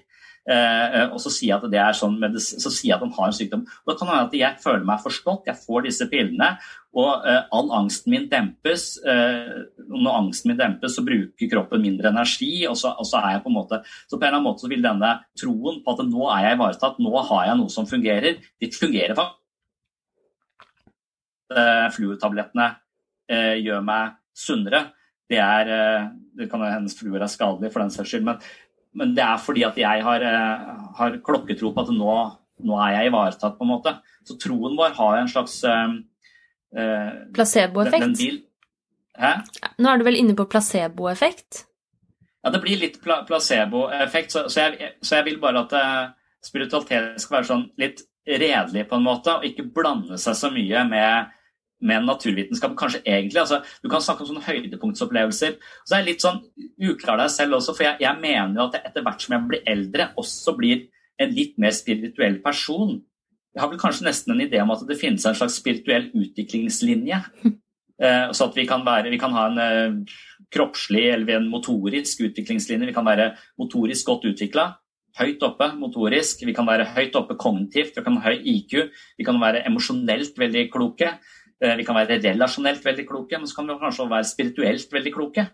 [0.49, 3.35] Eh, og så sier at det er sånn, så sier jeg at han har en
[3.38, 3.63] sykdom.
[3.83, 6.55] Og det kan hende at jeg føler meg forstått, jeg får disse pillene,
[6.97, 8.95] og uh, all angsten min dempes.
[9.05, 13.43] Når angsten min dempes, så bruker kroppen mindre energi, og så, og så, er jeg
[13.43, 16.01] på en måte Så på en eller annen måte så vil denne troen på at
[16.07, 19.35] nå er jeg ivaretatt, nå har jeg noe som fungerer, det fungerer faktisk.
[21.95, 22.65] Fluortablettene
[23.62, 24.81] gjør meg sunnere.
[25.29, 25.71] Det er
[26.38, 28.41] Det kan hende fluor er skadelig for den saks skyld, men
[28.97, 32.15] men det er fordi at jeg har, eh, har klokketro på at nå,
[32.65, 33.95] nå, er jeg ivaretatt, på en måte.
[34.28, 35.95] Så troen vår har en slags uh,
[37.34, 38.21] Placeboeffekt?
[39.19, 39.32] Hæ?
[39.80, 41.63] Nå er du vel inne på placeboeffekt?
[42.43, 44.69] Ja, det blir litt pla placeboeffekt, så, så,
[45.02, 46.12] så, jeg vil bare at uh,
[46.45, 50.86] spiritualitet skal være sånn litt redelig på en måte, og ikke blande seg så mye
[50.88, 51.36] med
[51.82, 52.76] med naturvitenskap.
[52.78, 55.58] kanskje egentlig, altså, Du kan snakke om sånne høydepunktsopplevelser.
[55.86, 56.42] Så er jeg litt sånn
[56.82, 59.63] uklar deg selv også, for jeg, jeg mener at jeg etter hvert som jeg blir
[59.65, 60.88] eldre, også blir
[61.20, 63.00] en litt mer spirituell person.
[63.56, 67.24] Jeg har vel kanskje nesten en idé om at det finnes en slags spirituell utviklingslinje.
[68.00, 70.13] Eh, så at vi kan, være, vi kan ha en eh,
[70.56, 72.88] kroppslig eller en motorisk utviklingslinje.
[72.88, 74.70] Vi kan være motorisk godt utvikla,
[75.20, 76.46] høyt oppe motorisk.
[76.48, 78.78] Vi kan være høyt oppe kognitivt, vi kan ha høy IQ.
[79.20, 81.12] Vi kan være emosjonelt veldig kloke.
[81.60, 85.13] Eh, vi kan være relasjonelt veldig kloke, men så kan vi kanskje være spirituelt veldig
[85.13, 85.48] kloke.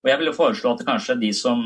[0.00, 1.64] Og Jeg vil jo foreslå at kanskje de som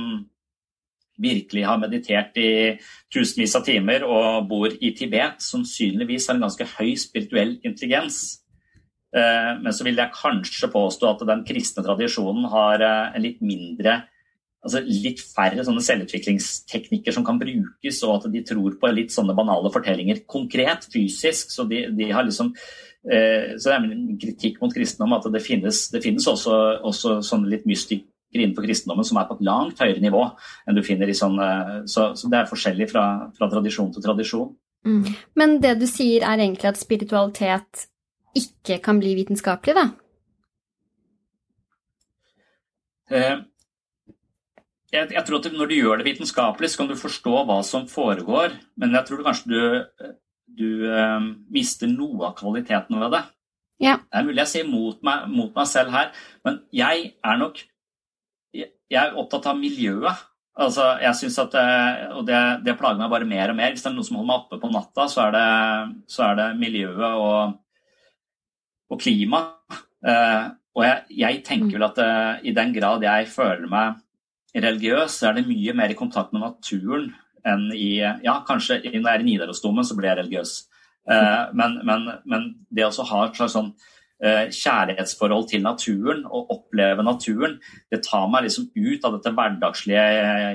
[1.23, 2.79] virkelig har meditert i
[3.15, 8.41] tusenvis av timer og bor i Tibet, sannsynligvis har en ganske høy spirituell intelligens.
[9.15, 13.39] Eh, men så vil jeg kanskje påstå at den kristne tradisjonen har eh, en litt
[13.45, 14.01] mindre
[14.65, 19.37] altså litt færre sånne selvutviklingsteknikker som kan brukes, og at de tror på litt sånne
[19.37, 21.53] banale fortellinger konkret, fysisk.
[21.53, 22.55] Så de, de har liksom
[23.05, 26.55] så det er en kritikk mot kristendom at det finnes, det finnes også,
[26.89, 30.23] også sånne litt mystikere innenfor kristendommen som er på et langt høyere nivå
[30.65, 31.37] enn du finner i sånn
[31.91, 33.05] Så, så det er forskjellig fra,
[33.37, 34.49] fra tradisjon til tradisjon.
[34.89, 35.05] Mm.
[35.37, 37.87] Men det du sier er egentlig at spiritualitet
[38.35, 39.85] ikke kan bli vitenskapelig, da?
[43.15, 43.37] Eh,
[44.95, 47.89] jeg, jeg, tror at Når du gjør det vitenskapelig, så kan du forstå hva som
[47.91, 48.55] foregår.
[48.81, 49.61] Men jeg tror kanskje du
[50.59, 53.25] du eh, mister noe av kvaliteten ved det.
[53.83, 53.97] Ja.
[53.99, 56.13] Det er mulig jeg sier mot meg, mot meg, selv her,
[56.47, 57.63] men jeg er nok
[58.55, 60.23] jeg er opptatt av miljøet.
[60.55, 61.69] Altså, jeg synes at det,
[62.15, 63.73] Og det, det, plager meg bare mer og mer.
[63.75, 65.49] Hvis det er noe som holder meg oppe på natta, så er det,
[66.15, 67.57] så er det miljøet og,
[68.95, 69.41] og klima.
[70.05, 74.01] Eh, og jeg, jeg, tenker vel at eh, i den grad jeg føler meg
[74.55, 77.11] religiøs, så er det mye mer i kontakt med naturen
[77.49, 80.55] enn i Ja, kanskje når jeg er i Nidarosdomen, så blir jeg religiøs.
[81.05, 83.71] Uh, men, men, men, det å ha et slags sånn
[84.25, 87.59] uh, kjærlighetsforhold til naturen og oppleve naturen,
[87.93, 90.07] det tar meg liksom ut av dette hverdagslige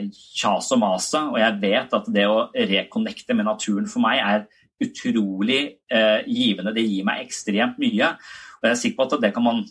[0.10, 1.22] kjaset og maset.
[1.30, 4.48] Og jeg vet at det å reconnecte med naturen for meg er
[4.80, 6.72] utrolig eh, givende.
[6.72, 8.14] Det gir meg ekstremt mye.
[8.60, 9.66] Og jeg er sikker på at det kan man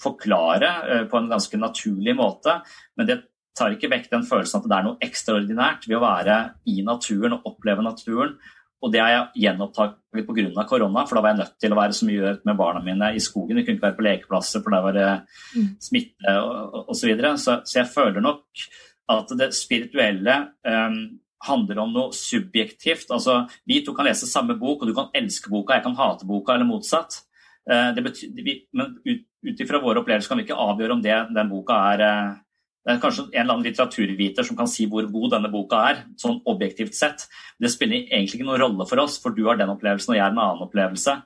[0.00, 0.70] forklare
[1.10, 2.54] på en ganske naturlig måte,
[2.96, 3.18] men det
[3.56, 6.36] tar ikke vekk den følelsen at det er noe ekstraordinært ved å være
[6.68, 8.36] i naturen og oppleve naturen.
[8.84, 10.64] Og det har jeg gjenopptaket pga.
[10.68, 13.22] korona, for da var jeg nødt til å være så mye med barna mine i
[13.22, 13.56] skogen.
[13.56, 15.08] Vi kunne ikke være på lekeplasser, for der var det
[15.56, 15.70] mm.
[15.80, 16.92] smitte osv.
[17.00, 17.36] Så, videre.
[17.38, 18.44] så Så jeg føler nok
[19.08, 23.10] at det spirituelle um, handler om noe subjektivt.
[23.10, 26.26] Altså, Vi to kan lese samme bok, og du kan elske boka, jeg kan hate
[26.26, 27.22] boka, eller motsatt.
[27.66, 31.50] Uh, betyr, vi, men ut ifra våre opplevelser kan vi ikke avgjøre om det, den
[31.50, 32.34] boka er uh,
[32.86, 36.04] det er kanskje en eller annen litteraturviter som kan si hvor god denne boka er,
[36.22, 37.24] sånn objektivt sett.
[37.58, 40.22] Det spiller egentlig ikke noen rolle for oss, for du har den opplevelsen og jeg
[40.22, 41.16] har en annen opplevelse.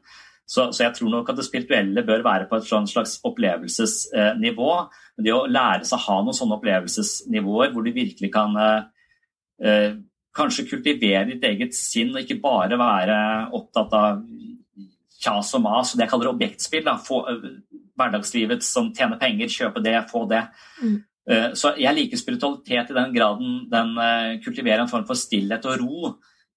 [0.49, 4.71] Så, så jeg tror nok at det spirituelle bør være på et slags opplevelsesnivå.
[5.19, 10.01] Men Det å lære seg å ha noen sånne opplevelsesnivåer hvor du virkelig kan eh,
[10.35, 13.21] kanskje kultivere ditt eget sinn og ikke bare være
[13.61, 14.25] opptatt av
[15.21, 16.89] kjas og mas det jeg kaller objektspill.
[16.89, 16.97] Da.
[17.05, 17.47] Få, eh,
[18.01, 20.47] hverdagslivet som tjener penger, kjøpe det, få det.
[20.81, 20.99] Mm.
[21.29, 25.67] Eh, så jeg liker spiritualitet i den graden den eh, kultiverer en form for stillhet
[25.69, 26.13] og ro.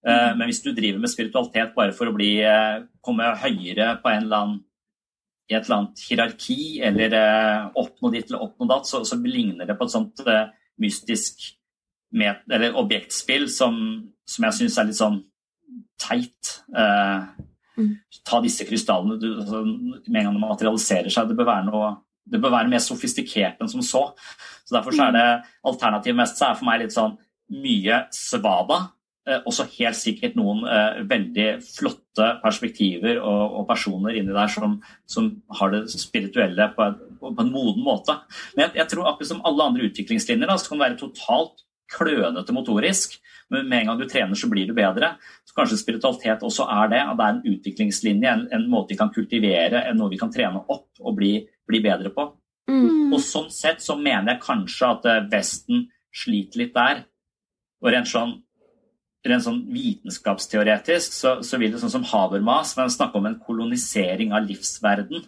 [0.05, 0.37] Eh, mm.
[0.39, 2.35] Men hvis du driver med spiritualitet bare for å bli,
[3.03, 4.61] komme høyere på en eller annen,
[5.51, 7.17] i et eller annet hierarki, eller
[7.79, 10.23] oppnå ditt eller oppnå datt, så, så ligner det på et sånt
[10.79, 11.43] mystisk
[12.15, 13.75] med, eller objektspill som,
[14.23, 15.19] som jeg syns er litt sånn
[15.99, 16.53] teit.
[16.71, 17.91] Mm.
[18.23, 21.27] Ta disse krystallene du, altså, Med en gang de materialiserer seg.
[21.27, 21.91] Det bør være noe
[22.23, 24.03] det bør være mer sofistikert enn som så.
[24.73, 25.29] Så Derfor så er det
[25.69, 27.13] alternativ mest så er for meg litt sånn
[27.53, 28.79] mye svada.
[29.23, 34.79] Eh, også helt sikkert noen eh, veldig flotte perspektiver og, og personer inni der som,
[35.07, 38.17] som, har det spirituelle på, en, på en moden måte.
[38.55, 41.63] Men jeg, jeg, tror akkurat som alle andre utviklingslinjer da, så kan det være totalt
[41.93, 43.15] klønete motorisk.
[43.53, 45.13] Men med en gang du trener, så blir du bedre.
[45.45, 47.03] Så kanskje spiritualitet også er det.
[47.05, 50.65] At det er en utviklingslinje, en, en måte vi kan kultivere, noe vi kan trene
[50.67, 51.35] opp og bli,
[51.69, 52.31] bli bedre på.
[52.69, 53.11] Mm.
[53.13, 57.03] Og sånn sett så mener jeg kanskje at eh, Vesten sliter litt der.
[57.83, 58.37] Og rent sånn,
[59.27, 64.47] rent sånn vitenskapsteoretisk så, så vil det sånn som Habermas snakke om en kolonisering av
[64.47, 65.25] livsverden.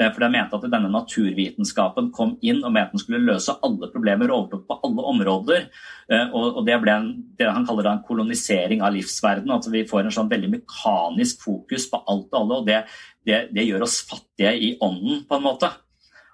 [0.00, 3.90] Eh, for de mente at denne naturvitenskapen kom inn og mente den skulle løse alle
[3.92, 5.66] problemer og overtok på alle områder.
[6.08, 9.52] Eh, og det ble en, det han kaller en kolonisering av livsverden.
[9.52, 12.60] At vi får en sånn veldig mekanisk fokus på alt og alle.
[12.60, 12.82] Og det,
[13.28, 15.74] det, det gjør oss fattige i ånden, på en måte.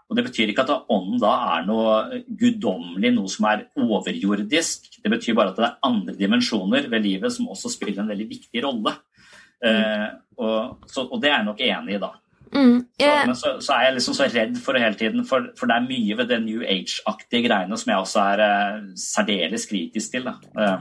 [0.08, 4.88] Og Det betyr ikke at ånden da er noe guddommelig, noe som er overjordisk.
[5.04, 8.28] Det betyr bare at det er andre dimensjoner ved livet som også spiller en veldig
[8.30, 8.94] viktig rolle.
[9.60, 9.68] Mm.
[9.68, 12.10] Eh, og, så, og, det er jeg nok enig i, da.
[12.48, 13.20] Mm, yeah.
[13.20, 15.68] så, men så, så, er jeg liksom så redd for det hele tiden, for, for
[15.68, 20.16] det er mye ved det New Age-aktige greiene som jeg også er eh, særdeles kritisk
[20.16, 20.32] til.
[20.56, 20.78] Eh.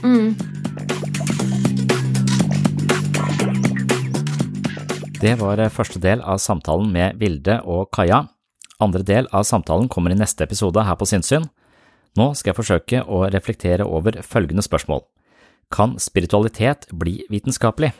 [0.00, 0.32] Mm.
[5.20, 8.24] Det var første del av samtalen med Vilde og Kaja.
[8.80, 11.46] Andre del av samtalen kommer i neste episode her på Sinnssyn.
[12.18, 15.04] Nå skal jeg forsøke å reflektere over følgende spørsmål.
[15.70, 17.92] Kan spiritualitet bli vitenskapelig?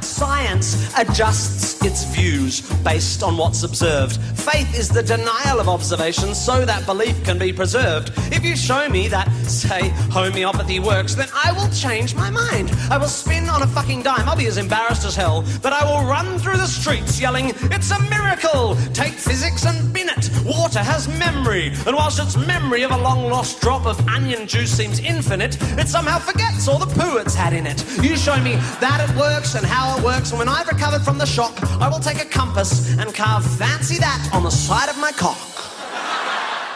[0.00, 4.16] Science adjusts its views based on what's observed.
[4.38, 8.10] Faith is the denial of observation so that belief can be preserved.
[8.32, 12.70] If you show me that, say, homeopathy works, then I will change my mind.
[12.90, 14.28] I will spin on a fucking dime.
[14.28, 17.90] I'll be as embarrassed as hell, but I will run through the streets yelling, It's
[17.92, 18.76] a miracle!
[18.92, 20.30] Take physics and bin it.
[20.44, 24.72] Water has memory, and whilst its memory of a long lost drop of onion juice
[24.72, 27.84] seems infinite, it somehow forgets all the poo it's had in it.
[28.02, 31.18] You show me that it works and how it works, and when I've recovered from
[31.18, 34.96] the shock, I will take a compass and carve fancy that on the side of
[34.96, 35.36] my cock.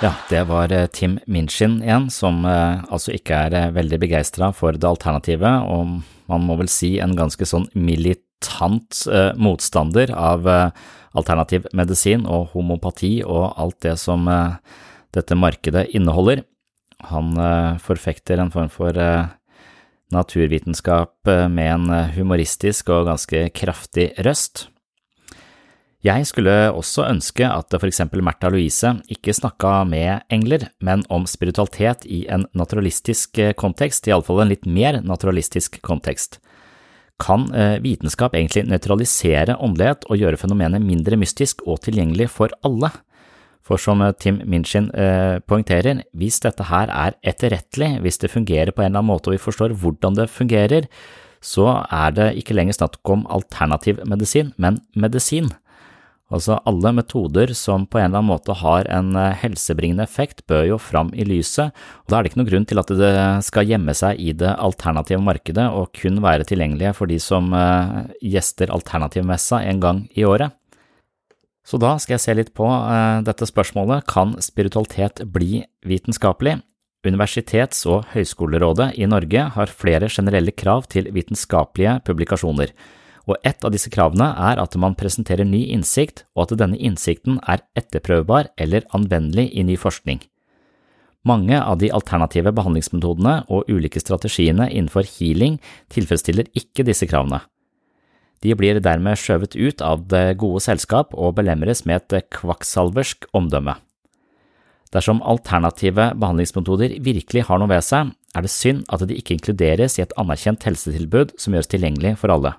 [0.02, 4.50] Ja, det var eh, Tim Minchin igjen, som eh, altså ikke er eh, veldig begeistra
[4.52, 10.44] for det alternativet, og man må vel si en ganske sånn militant eh, motstander av
[10.50, 10.84] eh,
[11.16, 14.58] alternativ medisin og homopati og alt det som eh,
[15.16, 16.44] dette markedet inneholder.
[17.08, 17.32] Han
[17.84, 18.96] forfekter en form for
[20.12, 24.68] naturvitenskap eh, med en eh, humoristisk og ganske kraftig røst.
[26.04, 31.24] Jeg skulle også ønske at for eksempel Märtha Louise ikke snakka med engler, men om
[31.24, 36.40] spiritualitet i en naturalistisk eh, kontekst, iallfall en litt mer naturalistisk kontekst.
[37.22, 37.46] Kan
[37.78, 42.90] vitenskap egentlig nøytralisere åndelighet og gjøre fenomenet mindre mystisk og tilgjengelig for alle?
[43.64, 48.74] For som eh, Tim Minchin eh, poengterer, hvis dette her er etterrettelig, hvis det fungerer
[48.74, 50.88] på en eller annen måte og vi forstår hvordan det fungerer,
[51.44, 55.50] så er det ikke lenger snakk om alternativ medisin, men medisin.
[56.32, 60.64] Altså alle metoder som på en eller annen måte har en eh, helsebringende effekt, bør
[60.72, 61.72] jo fram i lyset,
[62.04, 63.12] og da er det ikke noen grunn til at det
[63.44, 68.04] skal gjemme seg i det alternative markedet og kun være tilgjengelige for de som eh,
[68.34, 70.56] gjester alternativmessa en gang i året.
[71.64, 76.58] Så da skal jeg se litt på uh, dette spørsmålet, kan spiritualitet bli vitenskapelig?
[77.04, 82.72] Universitets- og høyskolerådet i Norge har flere generelle krav til vitenskapelige publikasjoner,
[83.24, 87.40] og ett av disse kravene er at man presenterer ny innsikt, og at denne innsikten
[87.48, 90.20] er etterprøvbar eller anvendelig i ny forskning.
[91.24, 95.56] Mange av de alternative behandlingsmetodene og ulike strategiene innenfor healing
[95.92, 97.40] tilfredsstiller ikke disse kravene.
[98.44, 103.78] De blir dermed skjøvet ut av det gode selskap og belemres med et kvakksalversk omdømme.
[104.94, 109.96] Dersom alternative behandlingsmetoder virkelig har noe ved seg, er det synd at de ikke inkluderes
[109.98, 112.52] i et anerkjent helsetilbud som gjøres tilgjengelig for alle.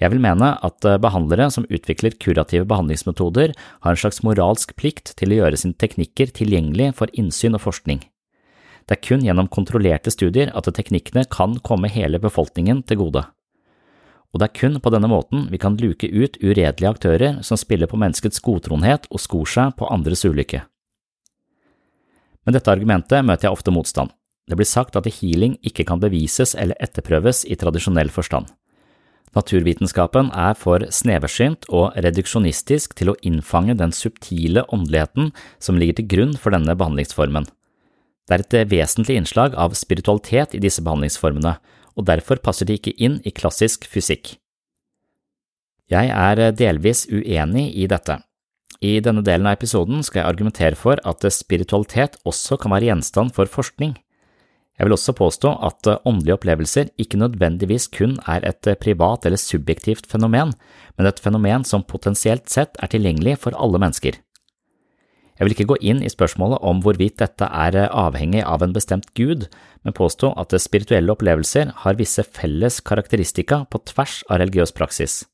[0.00, 5.32] Jeg vil mene at behandlere som utvikler kurative behandlingsmetoder, har en slags moralsk plikt til
[5.32, 8.02] å gjøre sine teknikker tilgjengelig for innsyn og forskning.
[8.86, 13.24] Det er kun gjennom kontrollerte studier at teknikkene kan komme hele befolkningen til gode
[14.32, 17.90] og det er kun på denne måten vi kan luke ut uredelige aktører som spiller
[17.90, 20.64] på menneskets godtroenhet og skor seg på andres ulykke.
[22.46, 24.12] Med dette argumentet møter jeg ofte motstand.
[24.46, 28.46] Det blir sagt at healing ikke kan bevises eller etterprøves i tradisjonell forstand.
[29.36, 36.08] Naturvitenskapen er for sneversynt og reduksjonistisk til å innfange den subtile åndeligheten som ligger til
[36.12, 37.48] grunn for denne behandlingsformen.
[38.26, 41.56] Det er et vesentlig innslag av spiritualitet i disse behandlingsformene,
[41.96, 44.36] og derfor passer de ikke inn i klassisk fysikk.
[45.90, 48.18] Jeg er delvis uenig i dette.
[48.82, 53.32] I denne delen av episoden skal jeg argumentere for at spiritualitet også kan være gjenstand
[53.36, 53.94] for forskning.
[54.76, 60.10] Jeg vil også påstå at åndelige opplevelser ikke nødvendigvis kun er et privat eller subjektivt
[60.10, 60.52] fenomen,
[60.98, 64.18] men et fenomen som potensielt sett er tilgjengelig for alle mennesker.
[65.36, 69.10] Jeg vil ikke gå inn i spørsmålet om hvorvidt dette er avhengig av en bestemt
[69.18, 69.44] gud,
[69.84, 75.24] men påstå at spirituelle opplevelser har visse felles karakteristika på tvers av religiøs praksis.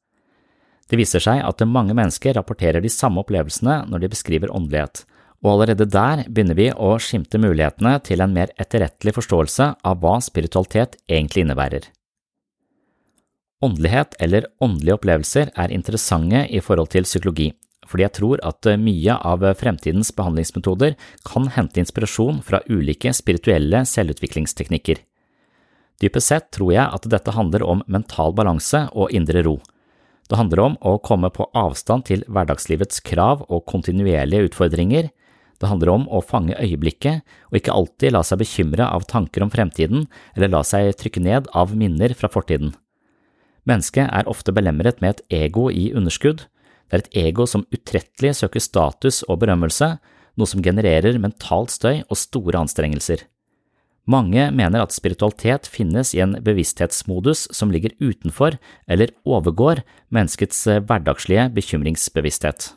[0.90, 5.04] Det viser seg at mange mennesker rapporterer de samme opplevelsene når de beskriver åndelighet,
[5.42, 10.18] og allerede der begynner vi å skimte mulighetene til en mer etterrettelig forståelse av hva
[10.22, 11.86] spiritualitet egentlig innebærer.
[13.62, 17.52] Åndelighet eller åndelige opplevelser er interessante i forhold til psykologi,
[17.92, 20.96] fordi jeg tror at eh, mye av eh, fremtidens behandlingsmetoder
[21.28, 25.02] kan hente inspirasjon fra ulike spirituelle selvutviklingsteknikker.
[26.02, 29.58] Dypest sett tror jeg at dette handler om mental balanse og indre ro.
[30.30, 35.10] Det handler om å komme på avstand til hverdagslivets krav og kontinuerlige utfordringer.
[35.60, 37.20] Det handler om å fange øyeblikket
[37.50, 41.50] og ikke alltid la seg bekymre av tanker om fremtiden eller la seg trykke ned
[41.54, 42.72] av minner fra fortiden.
[43.68, 46.48] Mennesket er ofte belemret med et ego i underskudd,
[46.92, 49.94] det er et ego som utrettelig søker status og berømmelse,
[50.36, 53.24] noe som genererer mentalt støy og store anstrengelser.
[54.04, 58.58] Mange mener at spiritualitet finnes i en bevissthetsmodus som ligger utenfor
[58.90, 59.80] eller overgår
[60.12, 62.72] menneskets eh, hverdagslige bekymringsbevissthet.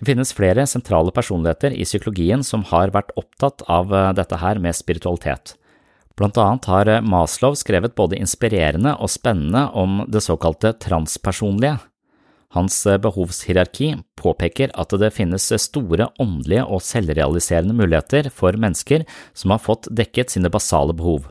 [0.00, 4.58] Det finnes flere sentrale personligheter i psykologien som har vært opptatt av eh, dette her
[4.58, 5.54] med spiritualitet.
[6.14, 11.80] Blant annet har eh, Maslow skrevet både inspirerende og spennende om det såkalte transpersonlige.
[12.54, 19.54] Hans eh, behovshierarki påpeker at det finnes store åndelige og selvrealiserende muligheter for mennesker som
[19.54, 21.26] har fått dekket sine basale behov.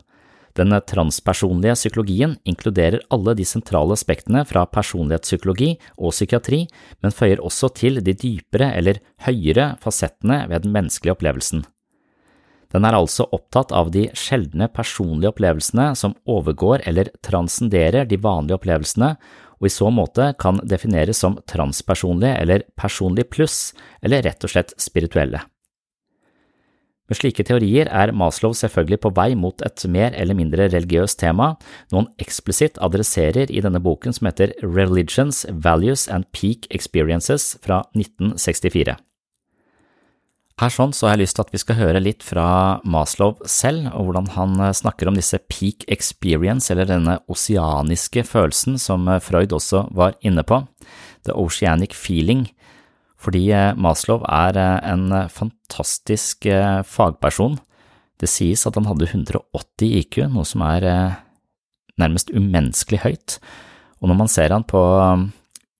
[0.53, 6.67] Den transpersonlige psykologien inkluderer alle de sentrale aspektene fra personlighetspsykologi og psykiatri,
[7.01, 11.63] men føyer også til de dypere eller høyere fasettene ved den menneskelige opplevelsen.
[12.73, 18.57] Den er altså opptatt av de sjeldne personlige opplevelsene som overgår eller transcenderer de vanlige
[18.57, 19.13] opplevelsene,
[19.61, 23.71] og i så måte kan defineres som transpersonlige eller personlig pluss,
[24.01, 25.45] eller rett og slett spirituelle.
[27.11, 31.53] Med slike teorier er Maslow selvfølgelig på vei mot et mer eller mindre religiøst tema,
[31.91, 37.83] noe han eksplisitt adresserer i denne boken som heter Religions, Values and Peak Experiences fra
[37.93, 38.97] 1964.
[40.61, 42.45] Her sånn så har jeg lyst til at vi skal høre litt fra
[42.85, 48.77] Maslow selv, og hvordan han eh, snakker om disse peak experience, eller denne oseaniske følelsen
[48.81, 50.61] som eh, Freud også var inne på,
[51.25, 52.45] the oceanic feeling,
[53.17, 56.45] fordi eh, Maslow er en fantastisk
[56.85, 57.57] fagperson.
[58.21, 60.85] Det sies at han hadde 180 IQ, noe som er
[61.97, 63.39] nærmest umenneskelig høyt,
[64.03, 64.83] og når man ser han på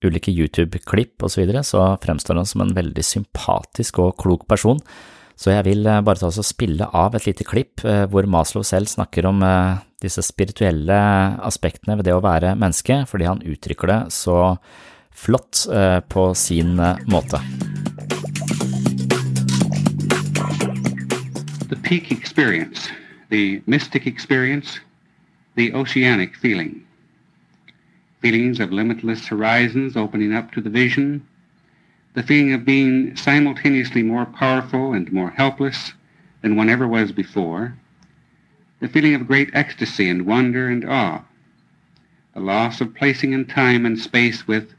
[0.06, 4.82] ulike YouTube-klipp osv., så, videre, så fremstår han som en veldig sympatisk og klok person.
[5.40, 8.28] Så jeg vil eh, bare ta oss og spille av et lite klipp eh, hvor
[8.30, 10.98] Maslow selv snakker om eh, disse spirituelle
[11.44, 14.58] aspektene ved det å være menneske, fordi han uttrykker det så
[15.14, 15.68] flott
[16.10, 16.74] på sin
[17.06, 17.38] måte.
[21.70, 22.90] The peak experience,
[23.30, 24.82] the mystic experience,
[25.56, 26.82] the oceanic feeling.
[28.24, 31.28] Feelings of limitless horizons opening up to the vision,
[32.14, 35.92] the feeling of being simultaneously more powerful and more helpless
[36.42, 37.76] than one ever was before,
[38.80, 41.22] the feeling of great ecstasy and wonder and awe,
[42.34, 44.74] the loss of placing in time and space with,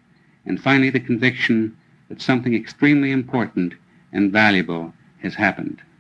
[0.47, 1.77] and finally the conviction
[2.09, 3.75] that something extremely important
[4.11, 5.83] and valuable has happened.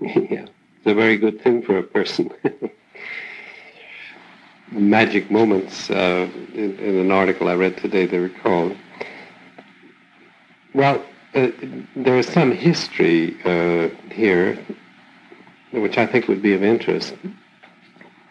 [0.00, 2.30] Yeah, it's a very good thing for a person.
[4.70, 8.76] magic moments uh, in, in, an article I read today, they were called.
[10.74, 11.04] Well,
[11.34, 11.48] uh,
[11.96, 14.58] there is some history uh, here
[15.70, 17.14] which I think would be of interest.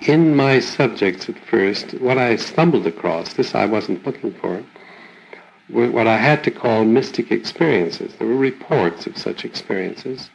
[0.02, 4.64] In my subjects at first, what I stumbled across, this I wasn't looking for,
[5.70, 8.14] were what I had to call mystic experiences.
[8.16, 10.30] There were reports of such experiences.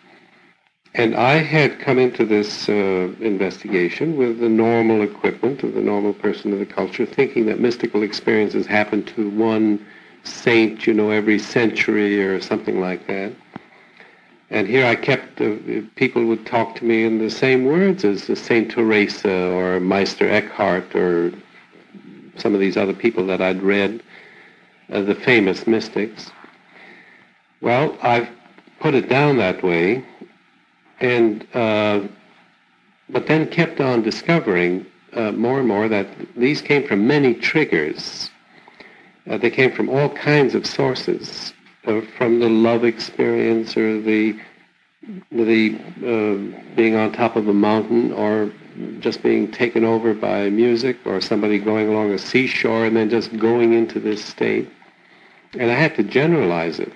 [0.94, 6.12] And I had come into this uh, investigation with the normal equipment of the normal
[6.12, 9.84] person of the culture, thinking that mystical experiences happen to one
[10.24, 13.32] saint, you know, every century or something like that.
[14.50, 15.56] And here I kept, uh,
[15.96, 20.94] people would talk to me in the same words as Saint Teresa or Meister Eckhart
[20.94, 21.32] or
[22.36, 24.02] some of these other people that I'd read,
[24.92, 26.30] uh, the famous mystics.
[27.62, 28.28] Well, I've
[28.78, 30.04] put it down that way
[31.02, 32.00] and uh,
[33.10, 38.30] but then kept on discovering uh, more and more that these came from many triggers.
[39.28, 41.52] Uh, they came from all kinds of sources,
[41.86, 44.38] uh, from the love experience or the
[45.32, 45.76] the
[46.06, 48.52] uh, being on top of a mountain or
[49.00, 53.36] just being taken over by music or somebody going along a seashore and then just
[53.36, 54.70] going into this state.
[55.58, 56.92] And I had to generalize it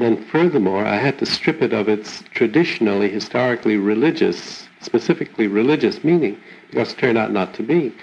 [0.00, 6.38] And furthermore, I had to strip it of its traditionally, historically religious, specifically religious meaning,
[6.70, 7.94] because it turned out not to be.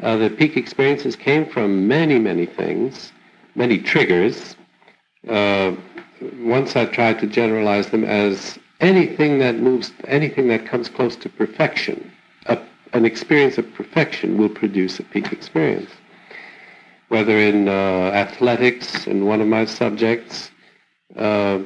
[0.00, 3.12] Uh, the peak experiences came from many, many things,
[3.54, 4.56] many triggers.
[5.28, 5.74] Uh,
[6.38, 11.28] once I tried to generalize them as anything that moves, anything that comes close to
[11.28, 12.12] perfection.
[12.46, 12.58] A,
[12.92, 15.90] an experience of perfection will produce a peak experience.
[17.08, 20.51] Whether in uh, athletics, in one of my subjects,
[21.16, 21.60] uh,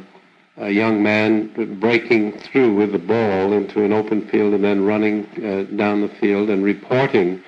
[0.58, 5.26] a young man breaking through with the ball into an open field and then running
[5.44, 7.42] uh, down the field and reporting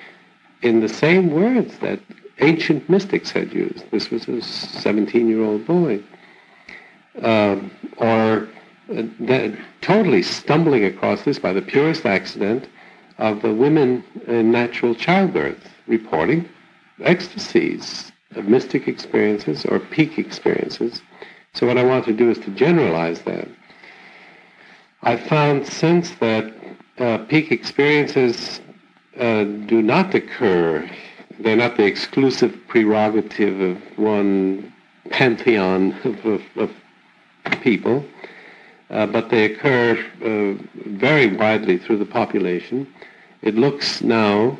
[0.61, 1.99] in the same words that
[2.39, 3.89] ancient mystics had used.
[3.91, 6.03] This was a 17-year-old boy.
[7.21, 8.47] Um, or
[8.95, 9.49] uh,
[9.81, 12.67] totally stumbling across this by the purest accident
[13.17, 16.47] of the women in natural childbirth reporting
[17.01, 21.01] ecstasies, of mystic experiences or peak experiences.
[21.59, 23.45] So what I want to do is to generalize that.
[25.03, 26.53] I found since that
[26.97, 28.61] uh, peak experiences
[29.19, 30.89] uh, do not occur,
[31.37, 34.73] they're not the exclusive prerogative of one
[35.09, 36.71] pantheon of, of, of
[37.61, 38.05] people,
[38.89, 42.87] uh, but they occur uh, very widely through the population.
[43.41, 44.57] It looks now,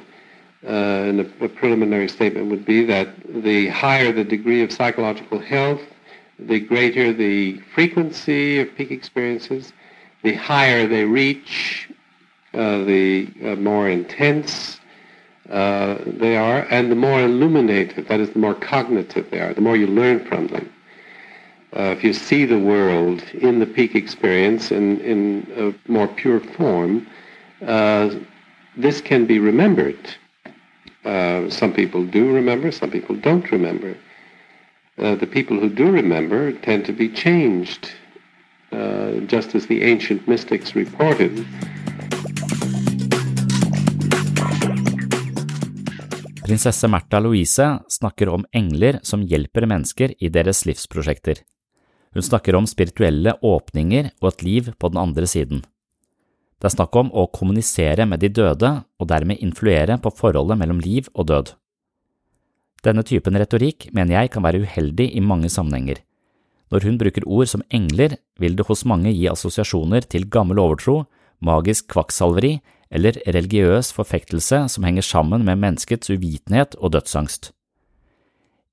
[0.65, 3.07] uh, and a, a, preliminary statement would be that
[3.41, 5.81] the higher the degree of psychological health,
[6.39, 9.73] the greater the frequency of peak experiences,
[10.23, 11.89] the higher they reach,
[12.53, 14.79] uh, the uh, more intense
[15.49, 19.61] uh, they are, and the more illuminated, that is, the more cognitive they are, the
[19.61, 20.71] more you learn from them.
[21.75, 25.47] Uh, if you see the world in the peak experience in, in
[25.87, 27.05] a more pure form,
[27.65, 28.09] uh,
[28.75, 29.99] this can be remembered.
[31.05, 33.95] Uh, some people do remember, some people don't remember.
[34.99, 37.89] Uh, the people who do remember tend to be changed,
[38.73, 41.45] uh, just as the ancient mystics reported.
[46.43, 51.45] Prinsesse Märtha Louise snakker om engler som hjelper mennesker i deres livsprosjekter.
[52.11, 55.63] Hun snakker om spirituelle åpninger og et liv på den andre siden.
[56.59, 60.83] Det er snakk om å kommunisere med de døde og dermed influere på forholdet mellom
[60.83, 61.55] liv og død.
[62.85, 65.99] Denne typen retorikk mener jeg kan være uheldig i mange sammenhenger.
[66.69, 71.03] Når hun bruker ord som engler, vil det hos mange gi assosiasjoner til gammel overtro,
[71.41, 72.59] magisk kvakksalveri
[72.93, 77.51] eller religiøs forfektelse som henger sammen med menneskets uvitenhet og dødsangst.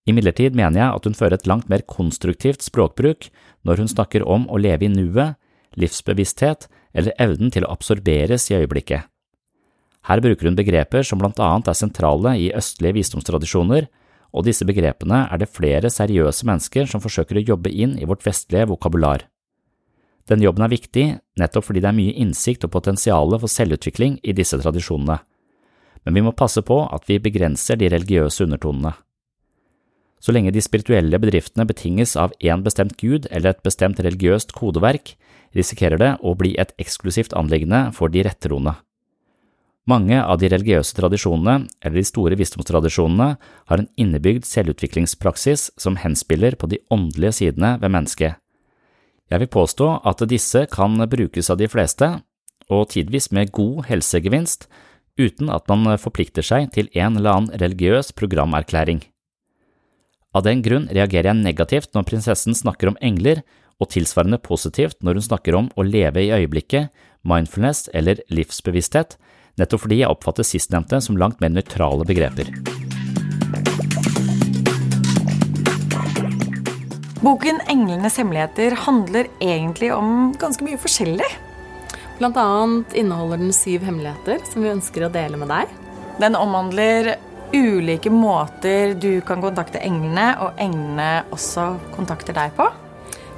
[0.07, 3.26] Imidlertid mener jeg at hun fører et langt mer konstruktivt språkbruk
[3.66, 5.34] når hun snakker om å leve i nuet,
[5.74, 9.11] livsbevissthet eller evnen til å absorberes i øyeblikket.
[10.07, 13.88] Her bruker hun begreper som blant annet er sentrale i østlige visdomstradisjoner,
[14.36, 18.26] og disse begrepene er det flere seriøse mennesker som forsøker å jobbe inn i vårt
[18.26, 19.24] vestlige vokabular.
[20.26, 21.07] Denne jobben er viktig
[21.38, 25.18] nettopp fordi det er mye innsikt og potensial for selvutvikling i disse tradisjonene,
[26.07, 28.94] men vi må passe på at vi begrenser de religiøse undertonene.
[30.22, 35.14] Så lenge de spirituelle bedriftene betinges av én bestemt gud eller et bestemt religiøst kodeverk,
[35.54, 38.74] risikerer det å bli et eksklusivt anliggende for de rettroende.
[39.87, 43.28] Mange av de religiøse tradisjonene, eller de store visdomstradisjonene,
[43.70, 48.41] har en innebygd selvutviklingspraksis som henspiller på de åndelige sidene ved mennesket.
[49.30, 52.09] Jeg vil påstå at disse kan brukes av de fleste,
[52.66, 54.66] og tidvis med god helsegevinst,
[55.18, 59.05] uten at man forplikter seg til en eller annen religiøs programerklæring.
[60.37, 63.45] Av den grunn reagerer jeg negativt når prinsessen snakker om engler,
[63.80, 66.91] og tilsvarende positivt når hun snakker om å leve i øyeblikket,
[67.26, 69.16] mindfulness eller livsbevissthet,
[69.61, 72.50] nettopp fordi jeg oppfatter sistnevnte som langt mer nøytrale begreper.
[77.24, 81.26] Boken Englenes hemmeligheter handler egentlig om ganske mye forskjellig.
[82.20, 85.72] Blant annet inneholder den syv hemmeligheter som vi ønsker å dele med deg.
[86.22, 87.16] Den omhandler
[87.52, 92.68] ulike måter du kan kontakte englene, og englene også kontakter deg på.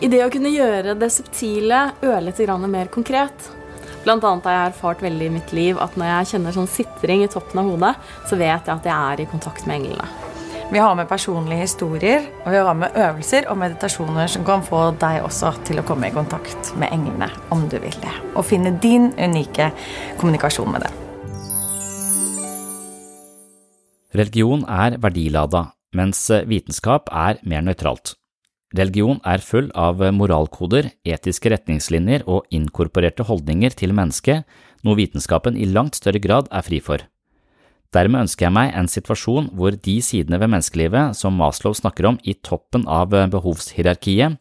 [0.05, 3.49] I det å kunne gjøre det subtile ørlite grann mer konkret.
[4.09, 7.27] Blant annet har jeg erfart veldig i mitt liv at når jeg kjenner sånn sitring
[7.27, 7.91] i toppen av hodet,
[8.25, 10.07] så vet jeg at jeg er i kontakt med englene.
[10.73, 14.81] Vi har med personlige historier, og vi har med øvelser og meditasjoner som kan få
[15.03, 18.15] deg også til å komme i kontakt med englene, om du vil det.
[18.33, 19.69] Og finne din unike
[20.17, 21.05] kommunikasjon med dem.
[24.17, 28.18] Religion er verdilada, mens vitenskap er mer nøytralt.
[28.77, 34.45] Religion er full av moralkoder, etiske retningslinjer og inkorporerte holdninger til mennesket,
[34.85, 37.01] noe vitenskapen i langt større grad er fri for.
[37.97, 42.19] Dermed ønsker jeg meg en situasjon hvor de sidene ved menneskelivet som Maslow snakker om
[42.21, 44.37] i toppen av behovshierarkiet,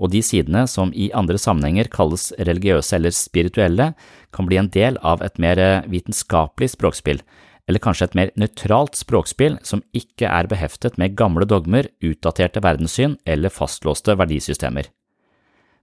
[0.00, 3.90] og de sidene som i andre sammenhenger kalles religiøse eller spirituelle,
[4.32, 7.20] kan bli en del av et mer vitenskapelig språkspill,
[7.70, 13.14] eller kanskje et mer nøytralt språkspill som ikke er beheftet med gamle dogmer, utdaterte verdenssyn
[13.24, 14.90] eller fastlåste verdisystemer.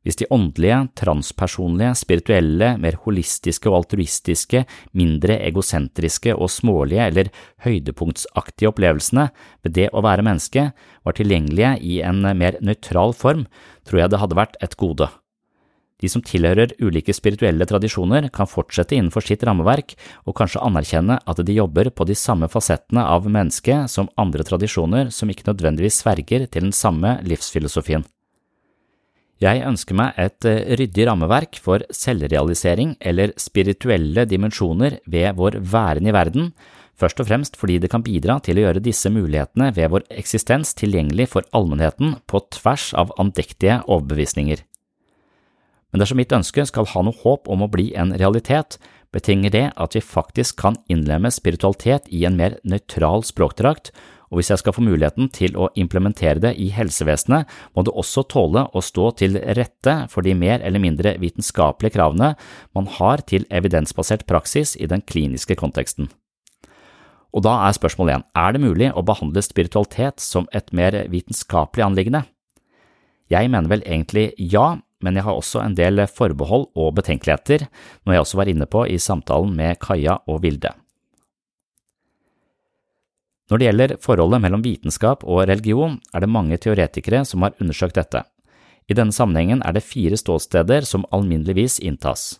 [0.03, 4.61] Hvis de åndelige, transpersonlige, spirituelle, mer holistiske og altruistiske,
[4.95, 7.31] mindre egosentriske og smålige eller
[7.65, 9.29] høydepunktsaktige opplevelsene
[9.65, 10.69] ved det å være menneske
[11.03, 13.47] var tilgjengelige i en mer nøytral form,
[13.87, 15.09] tror jeg det hadde vært et gode.
[15.97, 19.95] De som tilhører ulike spirituelle tradisjoner, kan fortsette innenfor sitt rammeverk
[20.29, 25.09] og kanskje anerkjenne at de jobber på de samme fasettene av mennesket som andre tradisjoner
[25.13, 28.05] som ikke nødvendigvis sverger til den samme livsfilosofien.
[29.41, 36.09] Jeg ønsker meg et eh, ryddig rammeverk for selvrealisering eller spirituelle dimensjoner ved vår væren
[36.09, 36.53] i verden,
[36.97, 40.73] først og fremst fordi det kan bidra til å gjøre disse mulighetene ved vår eksistens
[40.77, 44.65] tilgjengelig for allmennheten på tvers av andektige overbevisninger.
[45.91, 48.79] Men dersom mitt ønske skal ha noe håp om å bli en realitet,
[49.15, 53.93] betinger det at vi faktisk kan innlemme spiritualitet i en mer nøytral språkdrakt
[54.27, 58.25] og hvis jeg skal få muligheten til å implementere det i helsevesenet, må det også
[58.27, 62.33] tåle å stå til rette for de mer eller mindre vitenskapelige kravene
[62.75, 66.11] man har til evidensbasert praksis i den kliniske konteksten.
[67.35, 71.85] Og da er spørsmål igjen, er det mulig å behandle spiritualitet som et mer vitenskapelig
[71.85, 72.25] anliggende?
[73.31, 77.67] Jeg mener vel egentlig ja, men jeg har også en del forbehold og betenkeligheter,
[78.03, 80.73] noe jeg også var inne på i samtalen med Kaja og Vilde.
[83.47, 87.95] Når det gjelder forholdet mellom vitenskap og religion, er det mange teoretikere som har undersøkt
[87.95, 88.25] dette.
[88.87, 92.39] I denne sammenhengen er det fire ståsteder som alminneligvis inntas.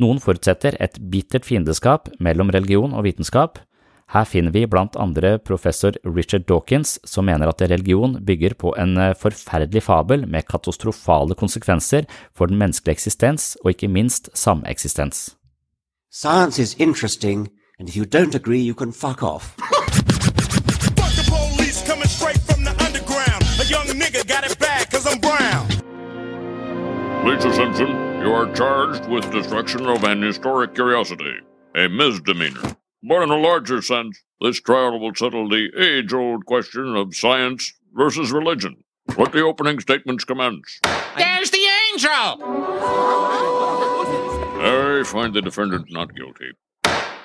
[0.00, 3.62] Noen forutsetter et bittert fiendeskap mellom religion og vitenskap.
[4.08, 8.94] Her finner vi blant andre professor Richard Dawkins, som mener at religion bygger på en
[9.18, 15.36] forferdelig fabel med katastrofale konsekvenser for den menneskelige eksistens og ikke minst sameksistens.
[16.12, 17.48] Science is interesting,
[17.78, 19.56] and if you don't agree, you can fuck off.
[27.26, 27.88] Lisa Simpson,
[28.22, 31.34] you are charged with destruction of an historic curiosity,
[31.74, 32.76] a misdemeanor.
[33.02, 37.72] But in a larger sense, this trial will settle the age old question of science
[37.94, 38.76] versus religion.
[39.16, 40.80] Let the opening statements commence.
[41.16, 42.42] There's the angel!
[44.58, 46.52] I find the defendant not guilty.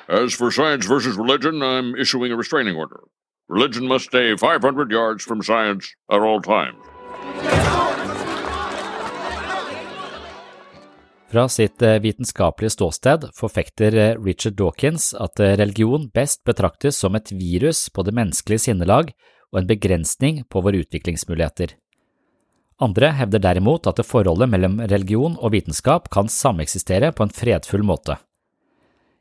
[0.08, 3.02] As for science versus religion, I'm issuing a restraining order.
[3.48, 6.78] Religion must stay 500 yards from science at all times.
[11.32, 17.16] Fra sitt eh, vitenskapelige ståsted forfekter eh, Richard Dawkins at eh, religion best betraktes som
[17.16, 19.14] et virus på det menneskelige sinnelag
[19.54, 21.78] og en begrensning på våre utviklingsmuligheter.
[22.84, 27.86] Andre hevder derimot at det forholdet mellom religion og vitenskap kan sameksistere på en fredfull
[27.88, 28.18] måte.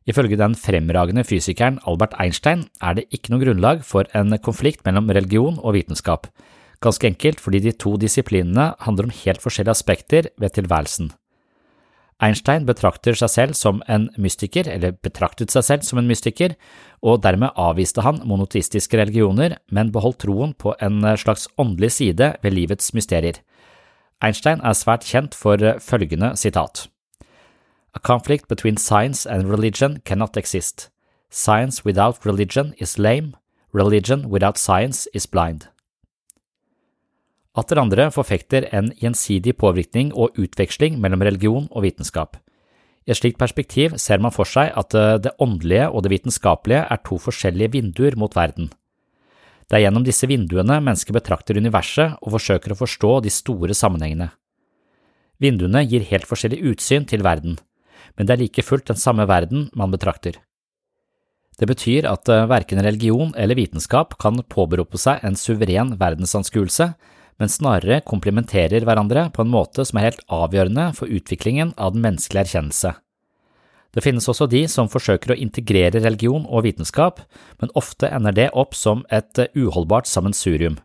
[0.08, 5.12] Ifølge den fremragende fysikeren Albert Einstein er det ikke noe grunnlag for en konflikt mellom
[5.14, 6.26] religion og vitenskap,
[6.82, 11.12] ganske enkelt fordi de to disiplinene handler om helt forskjellige aspekter ved tilværelsen.
[12.20, 16.52] Einstein betrakter seg selv som en mystiker, eller betraktet seg selv som en mystiker,
[17.00, 22.56] og dermed avviste han monoteistiske religioner, men beholdt troen på en slags åndelig side ved
[22.56, 23.40] livets mysterier.
[24.20, 26.88] Einstein er svært kjent for følgende sitat.
[27.94, 30.90] A conflict between science and religion cannot exist.
[31.30, 33.32] Science without religion is lame.
[33.72, 35.68] Religion without science is blind.
[37.58, 42.36] Atter andre forfekter en gjensidig påvirkning og utveksling mellom religion og vitenskap.
[43.08, 46.84] I et slikt perspektiv ser man for seg at eh, det åndelige og det vitenskapelige
[46.84, 48.68] er to forskjellige vinduer mot verden.
[49.66, 54.30] Det er gjennom disse vinduene mennesker betrakter universet og forsøker å forstå de store sammenhengene.
[55.42, 57.56] Vinduene gir helt forskjellig utsyn til verden,
[58.14, 60.38] men det er like fullt den samme verden man betrakter.
[61.58, 66.92] Det betyr at eh, verken religion eller vitenskap kan påberope seg en suveren verdensanskuelse,
[67.40, 72.04] men snarere komplementerer hverandre på en måte som er helt avgjørende for utviklingen av den
[72.04, 72.92] menneskelige erkjennelse.
[73.90, 77.24] Det finnes også de som forsøker å integrere religion og vitenskap,
[77.58, 80.78] men ofte ender det opp som et uholdbart sammensurium.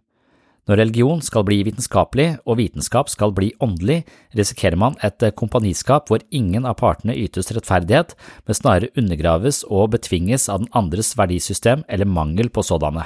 [0.66, 4.00] Når religion skal bli vitenskapelig og vitenskap skal bli åndelig,
[4.34, 8.16] risikerer man et kompaniskap hvor ingen av partene ytes rettferdighet,
[8.48, 13.06] men snarere undergraves og betvinges av den andres verdisystem eller mangel på sådanne.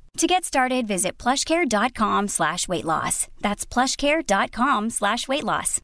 [0.17, 3.27] To get started, visit plushcare.com slash weight loss.
[3.41, 5.79] That's plushcare.com slash weight loss.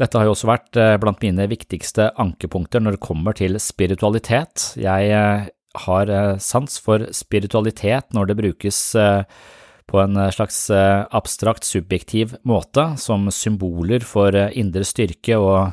[0.00, 4.70] Dette har jo også vært eh, blant mine viktigste ankepunkter når det kommer til spiritualitet.
[4.80, 5.48] Jeg eh,
[5.84, 8.80] har eh, sans for spiritualitet når det brukes
[9.90, 15.72] på en slags abstrakt, subjektiv måte, som symboler for indre styrke og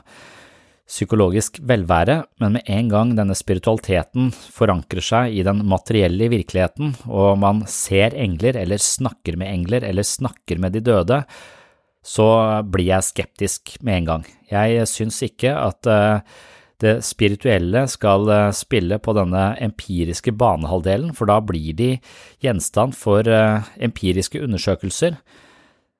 [0.87, 7.35] psykologisk velvære, men med en gang denne spiritualiteten forankrer seg i den materielle virkeligheten, og
[7.41, 11.21] man ser engler eller snakker med engler eller snakker med de døde,
[12.07, 12.27] så
[12.63, 14.23] blir jeg skeptisk med en gang.
[14.47, 15.89] Jeg syns ikke at
[16.79, 21.89] det spirituelle skal spille på denne empiriske banehalvdelen, for da blir de
[22.45, 25.19] gjenstand for empiriske undersøkelser.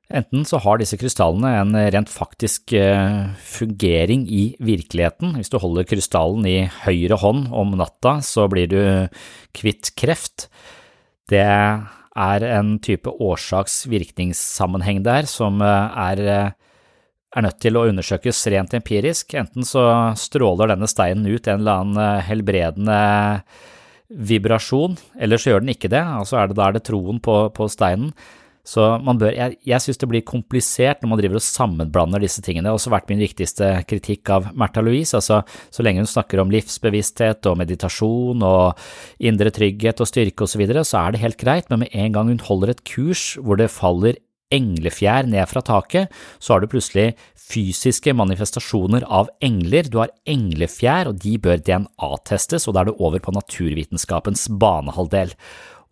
[0.08, 2.72] Enten så har disse krystallene en rent faktisk
[3.44, 5.34] fungering i virkeligheten.
[5.36, 8.80] Hvis du holder krystallen i høyre hånd om natta, så blir du
[9.58, 10.48] kvitt kreft.
[11.28, 19.36] Det er en type årsaks-virkningssammenheng der som er, er nødt til å undersøkes rent empirisk.
[19.36, 19.84] Enten så
[20.16, 23.02] stråler denne steinen ut en eller annen helbredende
[24.08, 27.42] vibrasjon, eller så gjør den ikke det, altså er det, da er det troen på,
[27.52, 28.14] på steinen.
[28.68, 32.44] Så man bør, jeg, jeg synes det blir komplisert når man driver og sammenblander disse
[32.44, 32.66] tingene.
[32.68, 35.40] Det har også vært min viktigste kritikk av Märtha Louise, altså
[35.72, 38.88] så lenge hun snakker om livsbevissthet og meditasjon og
[39.24, 42.18] indre trygghet og styrke og så videre, så er det helt greit, men med en
[42.18, 44.20] gang hun holder et kurs hvor det faller
[44.54, 47.10] englefjær ned fra taket, så har du plutselig
[47.48, 49.90] fysiske manifestasjoner av engler.
[49.92, 55.36] Du har englefjær, og de bør DNA-testes, og da er du over på naturvitenskapens banehalvdel.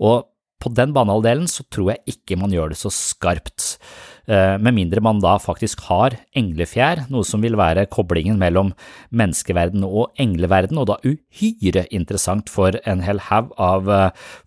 [0.04, 0.24] Og
[0.66, 3.78] på den banehalvdelen så tror jeg ikke man gjør det så skarpt,
[4.26, 8.72] med mindre man da faktisk har englefjær, noe som vil være koblingen mellom
[9.14, 13.92] menneskeverden og engleverden, og da uhyre interessant for en hel haug av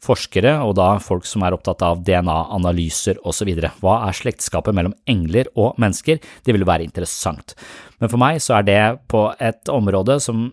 [0.02, 3.70] forskere, og da folk som er opptatt av DNA-analyser videre.
[3.78, 6.18] Hva er slektskapet mellom engler og mennesker?
[6.18, 7.54] Det vil være interessant.
[8.02, 10.48] Men for meg så er det på et område som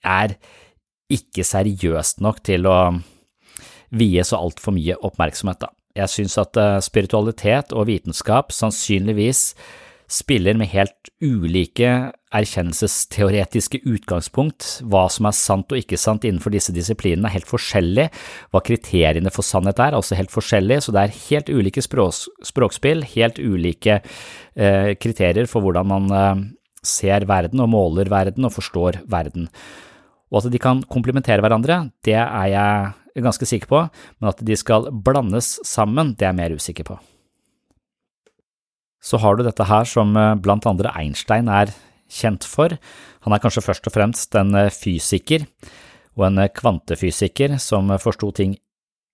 [0.00, 0.38] er
[1.12, 2.78] ikke seriøst nok til å
[3.90, 5.72] vie så altfor mye oppmerksomhet, da.
[5.98, 9.48] Jeg synes at spiritualitet og vitenskap sannsynligvis
[10.10, 11.88] spiller med helt ulike
[12.34, 14.66] erkjennelsesteoretiske utgangspunkt.
[14.90, 18.08] Hva som er sant og ikke sant innenfor disse disiplinene er helt forskjellig.
[18.50, 22.18] Hva kriteriene for sannhet er, er også helt forskjellig, så det er helt ulike språk,
[22.46, 26.42] språkspill, helt ulike eh, kriterier for hvordan man eh,
[26.86, 29.46] ser verden og måler verden og forstår verden.
[30.30, 33.82] Og at de kan komplementere hverandre, det er jeg ganske sikker på,
[34.20, 36.98] men at de skal blandes sammen, det er jeg mer usikker på.
[39.00, 40.12] Så har du dette her som
[40.44, 41.72] blant andre Einstein er
[42.10, 42.74] kjent for.
[43.24, 45.46] Han er kanskje først og fremst en fysiker
[46.18, 48.58] og en kvantefysiker som forsto ting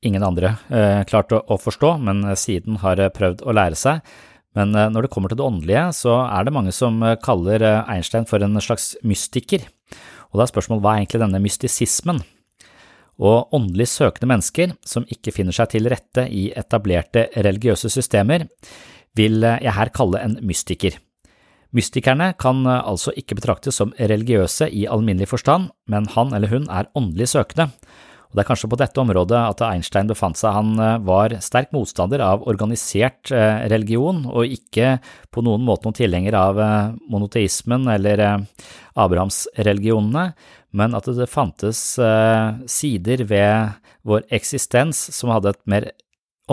[0.07, 0.57] ingen andre
[1.09, 4.03] klarte å forstå, men siden har prøvd å lære seg.
[4.57, 8.43] Men når det kommer til det åndelige, så er det mange som kaller Einstein for
[8.43, 9.69] en slags mystiker.
[10.33, 12.23] Og da er spørsmålet hva er egentlig denne mystisismen?
[13.17, 18.47] Og åndelig søkende mennesker som ikke finner seg til rette i etablerte religiøse systemer,
[19.17, 20.99] vil jeg her kalle en mystiker.
[21.77, 26.89] Mystikerne kan altså ikke betraktes som religiøse i alminnelig forstand, men han eller hun er
[26.97, 27.71] åndelig søkende,
[28.37, 30.53] Det er kanskje på dette området at Einstein befant seg.
[30.53, 34.99] Han eh, var sterk motstander av organisert eh, religion, og ikke
[35.33, 38.45] på noen måte noen tilhenger av eh, monoteismen eller
[38.93, 40.27] Abrahamsreligionene,
[40.77, 41.81] men at det fantes
[42.69, 45.87] sider ved vår eksistens som hadde et mer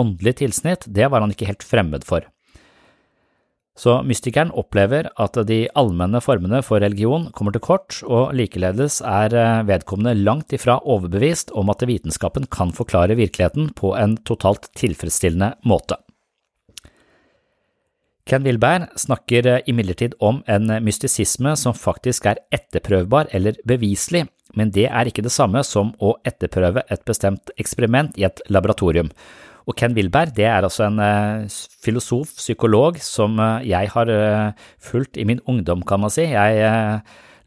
[0.00, 2.24] åndelig tilsnitt, det var han ikke helt fremmed for.
[3.74, 9.34] Så mystikeren opplever at de allmenne formene for religion kommer til kort, og likeledes er
[9.34, 15.56] eh, vedkommende langt ifra overbevist om at vitenskapen kan forklare virkeligheten på en totalt tilfredsstillende
[15.66, 15.98] måte.
[18.30, 24.70] Ken Wilberg snakker eh, imidlertid om en mystisisme som faktisk er etterprøvbar eller beviselig, men
[24.70, 29.10] det er ikke det samme som å etterprøve et bestemt eksperiment i et laboratorium.
[29.64, 31.48] Og Ken Wilberg det er altså en uh,
[31.84, 36.26] filosof, psykolog, som uh, jeg har uh, fulgt i min ungdom, kan man si.
[36.32, 37.00] Jeg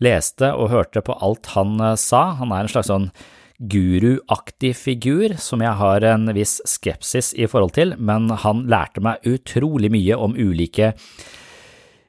[0.04, 2.38] leste og hørte på alt han sa.
[2.42, 3.10] Han er en slags sånn
[3.58, 9.26] guruaktig figur som jeg har en viss skepsis i forhold til, men han lærte meg
[9.26, 10.94] utrolig mye om ulike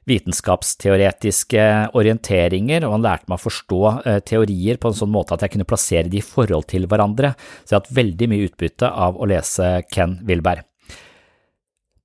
[0.09, 1.65] vitenskapsteoretiske
[1.97, 5.55] orienteringer, og han lærte meg å forstå eh, teorier på en sånn måte at jeg
[5.55, 7.33] kunne plassere de i forhold til hverandre,
[7.63, 10.65] så jeg har hatt veldig mye utbytte av å lese Ken Wilberg.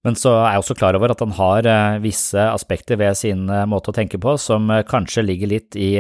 [0.05, 3.49] Men så er jeg også klar over at han har eh, visse aspekter ved sin
[3.49, 5.97] eh, måte å tenke på som kanskje ligger litt i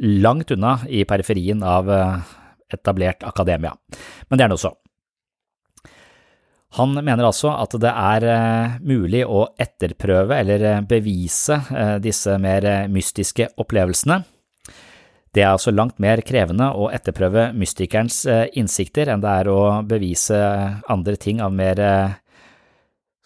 [0.00, 1.90] langt unna i periferien av
[2.72, 3.76] etablert akademia.
[4.26, 4.72] Men det er nå så.
[6.74, 12.34] Han mener altså at det er eh, mulig å etterprøve eller eh, bevise eh, disse
[12.42, 14.18] mer mystiske opplevelsene.
[15.34, 18.20] Det er altså langt mer krevende å etterprøve mystikerens
[18.54, 20.36] innsikter enn det er å bevise
[20.90, 21.80] andre ting av mer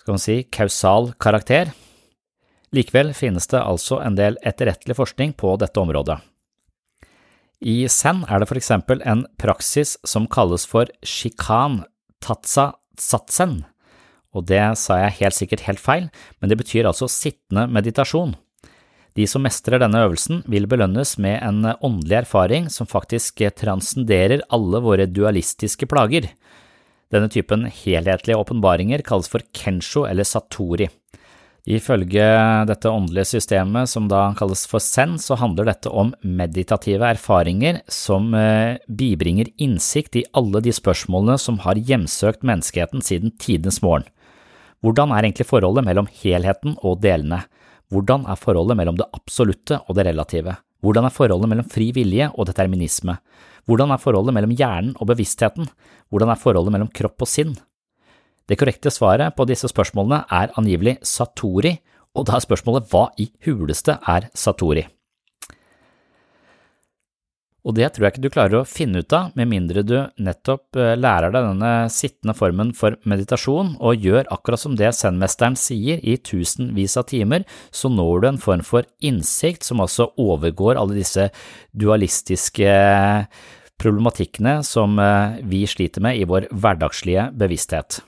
[0.00, 1.74] skal man si, kausal karakter.
[2.72, 6.16] Likevel finnes det altså en del etterrettelig forskning på dette området.
[7.60, 11.82] I Zen er det for eksempel en praksis som kalles for shikan
[12.24, 12.70] tatsa
[13.02, 13.62] satsen,
[14.36, 18.34] og det sa jeg helt sikkert helt feil, men det betyr altså sittende meditasjon.
[19.16, 24.82] De som mestrer denne øvelsen, vil belønnes med en åndelig erfaring som faktisk transcenderer alle
[24.84, 26.28] våre dualistiske plager.
[27.10, 30.90] Denne typen helhetlige åpenbaringer kalles for kensho eller satori.
[31.68, 32.24] Ifølge
[32.64, 38.30] dette åndelige systemet, som da kalles for zen, så handler dette om meditative erfaringer som
[38.32, 44.08] eh, bibringer innsikt i alle de spørsmålene som har hjemsøkt menneskeheten siden tidenes morgen.
[44.80, 47.42] Hvordan er egentlig forholdet mellom helheten og delene?
[47.92, 50.56] Hvordan er forholdet mellom det absolutte og det relative?
[50.80, 53.18] Hvordan er forholdet mellom fri vilje og determinisme?
[53.68, 55.68] Hvordan er forholdet mellom hjernen og bevisstheten?
[56.08, 57.58] Hvordan er forholdet mellom kropp og sinn?
[58.48, 61.76] Det korrekte svaret på disse spørsmålene er angivelig Satori,
[62.16, 64.86] og da er spørsmålet hva i huleste er Satori?
[67.68, 70.78] Og det tror jeg ikke du klarer å finne ut av med mindre du nettopp
[70.78, 76.00] eh, lærer deg denne sittende formen for meditasjon og gjør akkurat som det zen-mesteren sier
[76.00, 80.96] i tusenvis av timer, så når du en form for innsikt som altså overgår alle
[80.96, 81.28] disse
[81.76, 82.72] dualistiske
[83.78, 88.00] problematikkene som eh, vi sliter med i vår hverdagslige bevissthet.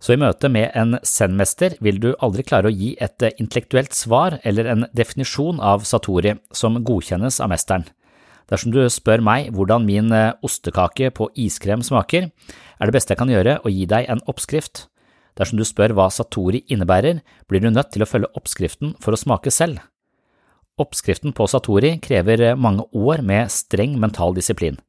[0.00, 3.92] Så i møte med en zen-mester vil du aldri klare å gi et eh, intellektuelt
[3.92, 7.84] svar eller en definisjon av satori som godkjennes av mesteren.
[8.50, 13.20] Dersom du spør meg hvordan min eh, ostekake på iskrem smaker, er det beste jeg
[13.20, 14.86] kan gjøre å gi deg en oppskrift.
[15.38, 19.20] Dersom du spør hva satori innebærer, blir du nødt til å følge oppskriften for å
[19.20, 19.84] smake selv.
[20.80, 24.80] Oppskriften på satori krever eh, mange år med streng mental disiplin.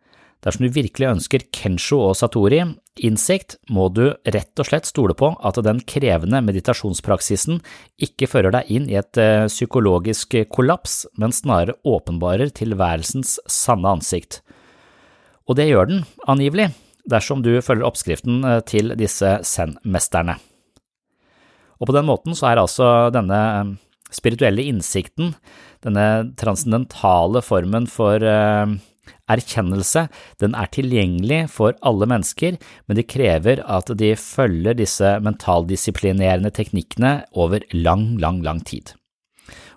[0.42, 2.64] Dersom du virkelig ønsker Kensho og Satori
[3.00, 7.62] innsikt, må du rett og slett stole på at den krevende meditasjonspraksisen
[8.04, 14.42] ikke fører deg inn i et eh, psykologisk kollaps, men snarere åpenbarer tilværelsens sanne ansikt.
[15.48, 16.72] Og det gjør den, angivelig,
[17.10, 20.38] dersom du følger oppskriften eh, til disse zen-mesterne.
[21.82, 23.74] Og på den måten så er altså denne eh,
[24.12, 25.34] spirituelle innsikten,
[25.82, 28.20] denne transcendentale formen for
[29.32, 30.08] erkjennelse,
[30.44, 32.58] den er tilgjengelig for alle mennesker,
[32.88, 38.96] men det krever at de følger disse mentaldisiplinerende teknikkene over lang, lang, lang tid.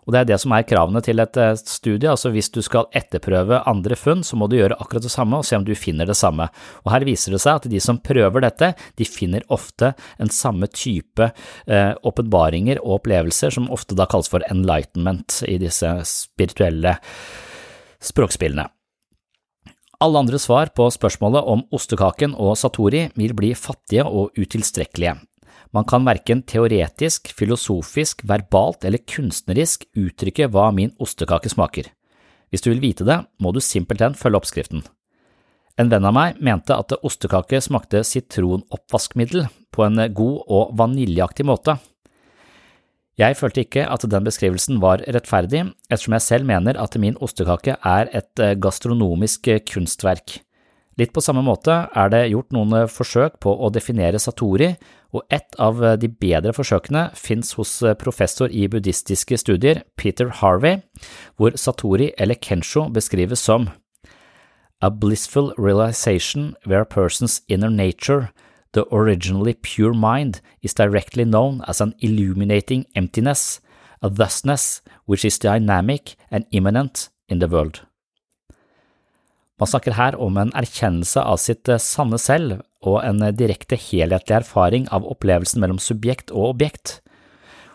[0.04, 2.90] Og Det er det som er kravene til et eh, studie, altså hvis du skal
[2.96, 6.08] etterprøve andre funn, så må du gjøre akkurat det samme og se om du finner
[6.08, 6.50] det samme.
[6.84, 10.68] Og Her viser det seg at de som prøver dette, de finner ofte en samme
[10.68, 11.30] type
[11.66, 16.98] eh, og opplevelser som ofte da kalles for enlightenment i disse spirituelle
[18.04, 18.68] språkspillene.
[20.02, 25.14] Alle andre svar på spørsmålet om ostekaken og satori vil bli fattige og utilstrekkelige.
[25.74, 31.88] Man kan verken teoretisk, filosofisk, verbalt eller kunstnerisk uttrykke hva min ostekake smaker.
[32.50, 34.84] Hvis du vil vite det, må du simpelthen følge oppskriften.
[35.74, 41.74] En venn av meg mente at ostekake smakte sitronoppvaskmiddel på en god og vaniljeaktig måte.
[43.20, 47.76] Jeg følte ikke at den beskrivelsen var rettferdig, ettersom jeg selv mener at min ostekake
[47.78, 50.40] er et eh, gastronomisk kunstverk.
[50.98, 54.74] Litt på samme måte er det gjort noen forsøk på å definere satori,
[55.14, 60.80] og et av de bedre forsøkene fins hos professor i buddhistiske studier, Peter Harvey,
[61.34, 63.70] hvor satori eller kensho beskrives som
[64.84, 68.30] a blissful realization where a person's inner nature,
[68.74, 73.60] the originally pure mind, is directly known as an illuminating emptiness,
[74.02, 77.80] a thusness which is dynamic and immanent in the world.
[79.58, 84.88] Man snakker her om en erkjennelse av sitt sanne selv og en direkte helhetlig erfaring
[84.92, 86.98] av opplevelsen mellom subjekt og objekt.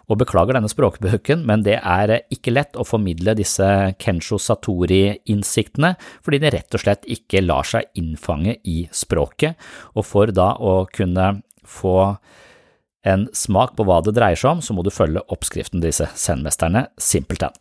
[0.09, 3.65] Og beklager denne språkbøken, men det er ikke lett å formidle disse
[4.01, 5.93] Kensho Satori-innsiktene,
[6.25, 9.59] fordi de rett og slett ikke lar seg innfange i språket,
[9.93, 11.35] og for da å kunne
[11.69, 11.99] få
[13.07, 16.87] en smak på hva det dreier seg om, så må du følge oppskriften disse zen-mesterne
[16.99, 17.53] simpelthen.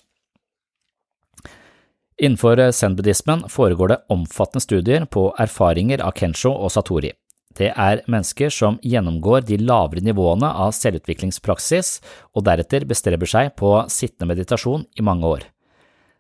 [2.19, 7.13] Innenfor zen-buddhismen foregår det omfattende studier på erfaringer av Kensho og Satori.
[7.59, 11.97] Det er mennesker som gjennomgår de lavere nivåene av selvutviklingspraksis
[12.39, 15.47] og deretter bestreber seg på sittende meditasjon i mange år.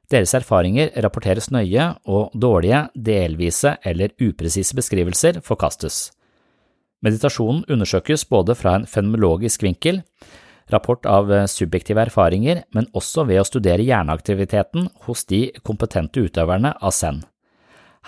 [0.09, 6.09] Deres erfaringer rapporteres nøye, og dårlige, delvise eller upresise beskrivelser forkastes.
[7.05, 10.01] Meditasjonen undersøkes både fra en fenomenologisk vinkel,
[10.73, 16.97] rapport av subjektive erfaringer, men også ved å studere hjerneaktiviteten hos de kompetente utøverne av
[16.97, 17.23] zen.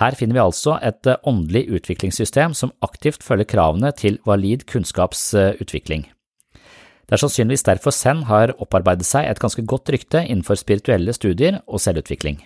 [0.00, 6.06] Her finner vi altså et eh, åndelig utviklingssystem som aktivt følger kravene til valid kunnskapsutvikling.
[7.04, 11.58] Det er sannsynligvis derfor Zen har opparbeidet seg et ganske godt rykte innenfor spirituelle studier
[11.66, 12.38] og selvutvikling.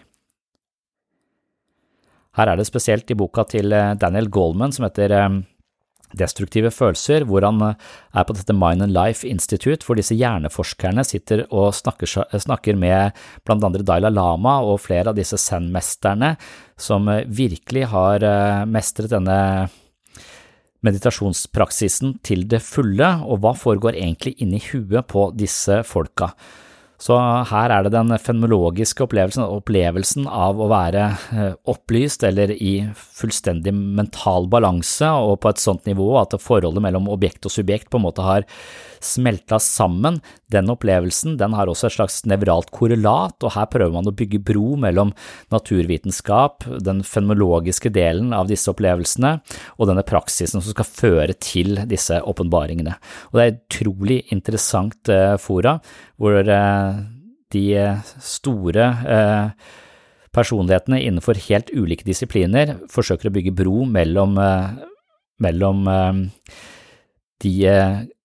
[2.34, 5.36] Her er det spesielt i boka til eh, Daniel Goldman som heter eh,
[6.18, 11.04] destruktive følelser, hvor han eh, er på dette Mind and Life Institute, hvor disse hjerneforskerne
[11.06, 12.10] sitter og snakker,
[12.46, 13.14] snakker med
[13.46, 16.34] blant andre Daila Lama og flere av disse zen-mesterne
[16.80, 19.38] som eh, virkelig har eh, mestret denne
[20.84, 26.34] meditasjonspraksisen til det fulle, og hva foregår egentlig inni huet på disse folka.
[27.01, 27.16] Så
[27.51, 33.74] her er det den fenomenologiske opplevelsen, opplevelsen av å være eh, opplyst eller i fullstendig
[33.74, 38.07] mental balanse og på et sånt nivå at forholdet mellom objekt og subjekt på en
[38.07, 38.47] måte har
[39.05, 40.18] smelta sammen.
[40.52, 44.42] Den opplevelsen den har også et slags nevralt korrelat, og her prøver man å bygge
[44.44, 45.12] bro mellom
[45.55, 49.36] naturvitenskap, den fenomenologiske delen av disse opplevelsene,
[49.78, 52.96] og denne praksisen som skal føre til disse åpenbaringene.
[53.30, 55.78] Og det er et utrolig interessant eh, fora,
[56.20, 57.00] hvor eh,
[57.55, 57.66] de
[58.24, 58.86] store
[59.16, 59.72] eh,
[60.34, 64.34] personlighetene innenfor helt ulike disipliner forsøker å bygge bro mellom,
[65.44, 65.84] mellom
[67.44, 67.52] de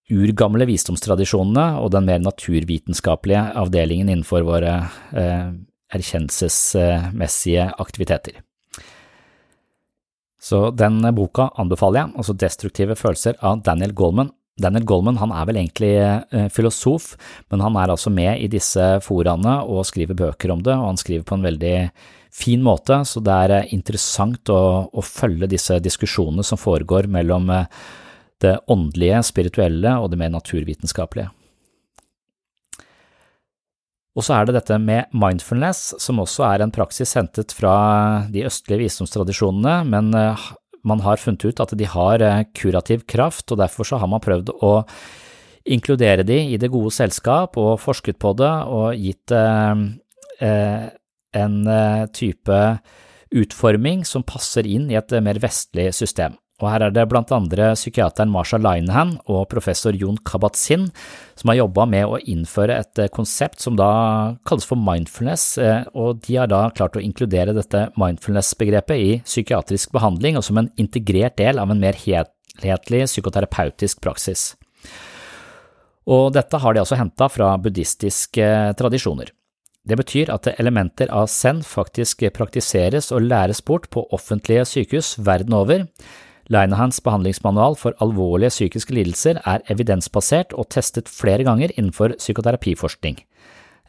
[0.10, 4.76] urgamle visdomstradisjonene og den mer naturvitenskapelige avdelingen innenfor våre
[5.14, 5.50] eh,
[5.96, 8.42] erkjennelsesmessige aktiviteter.
[10.40, 14.32] Så den boka anbefaler jeg, altså Destruktive følelser av Daniel Goldman.
[14.60, 17.14] Daniel Goldman han er vel egentlig eh, filosof,
[17.52, 21.00] men han er altså med i disse foraene og skriver bøker om det, og han
[21.00, 21.76] skriver på en veldig
[22.36, 27.50] fin måte, så det er eh, interessant å, å følge disse diskusjonene som foregår mellom
[27.56, 27.68] eh,
[28.44, 31.30] det åndelige, spirituelle og det mer naturvitenskapelige.
[34.18, 37.76] Og så er det dette med mindfulness, som også er en praksis hentet fra
[38.32, 40.48] de østlige visdomstradisjonene, men eh,
[40.84, 44.24] man har funnet ut at de har eh, kurativ kraft, og derfor så har man
[44.24, 44.74] prøvd å
[45.70, 49.86] inkludere de i det gode selskap og forsket på det og gitt eh,
[51.40, 51.56] en
[52.16, 52.60] type
[53.36, 57.72] utforming som passer inn i et mer vestlig system og her er det blant andre
[57.78, 60.90] psykiateren Marsha Linehan og professor Jon Kabat-Zinn
[61.40, 65.88] som har jobba med å innføre et eh, konsept som da kalles for mindfulness, eh,
[65.96, 70.72] og de har da klart å inkludere dette mindfulness-begrepet i psykiatrisk behandling og som en
[70.82, 74.52] integrert del av en mer helhetlig psykoterapeutisk praksis.
[76.10, 78.48] Og dette har de altså henta fra buddhistiske
[78.80, 79.30] tradisjoner.
[79.90, 85.56] Det betyr at elementer av zen faktisk praktiseres og læres bort på offentlige sykehus verden
[85.56, 85.86] over,
[86.50, 93.20] Linehans behandlingsmanual for alvorlige psykiske lidelser er evidensbasert og testet flere ganger innenfor psykoterapiforskning.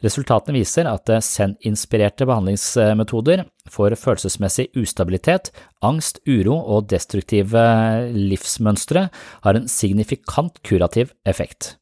[0.01, 5.51] Resultatene viser at Zen-inspirerte behandlingsmetoder for følelsesmessig ustabilitet,
[5.85, 7.61] angst, uro og destruktive
[8.13, 9.07] livsmønstre
[9.45, 11.75] har en signifikant kurativ effekt.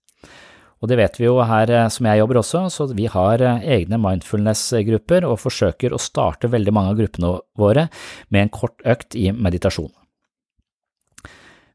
[0.80, 3.66] Og det vet vi jo her eh, som jeg jobber også, så vi har eh,
[3.80, 7.90] egne mindfulness-grupper og forsøker å starte veldig mange av gruppene våre
[8.32, 9.92] med en kort økt i meditasjon.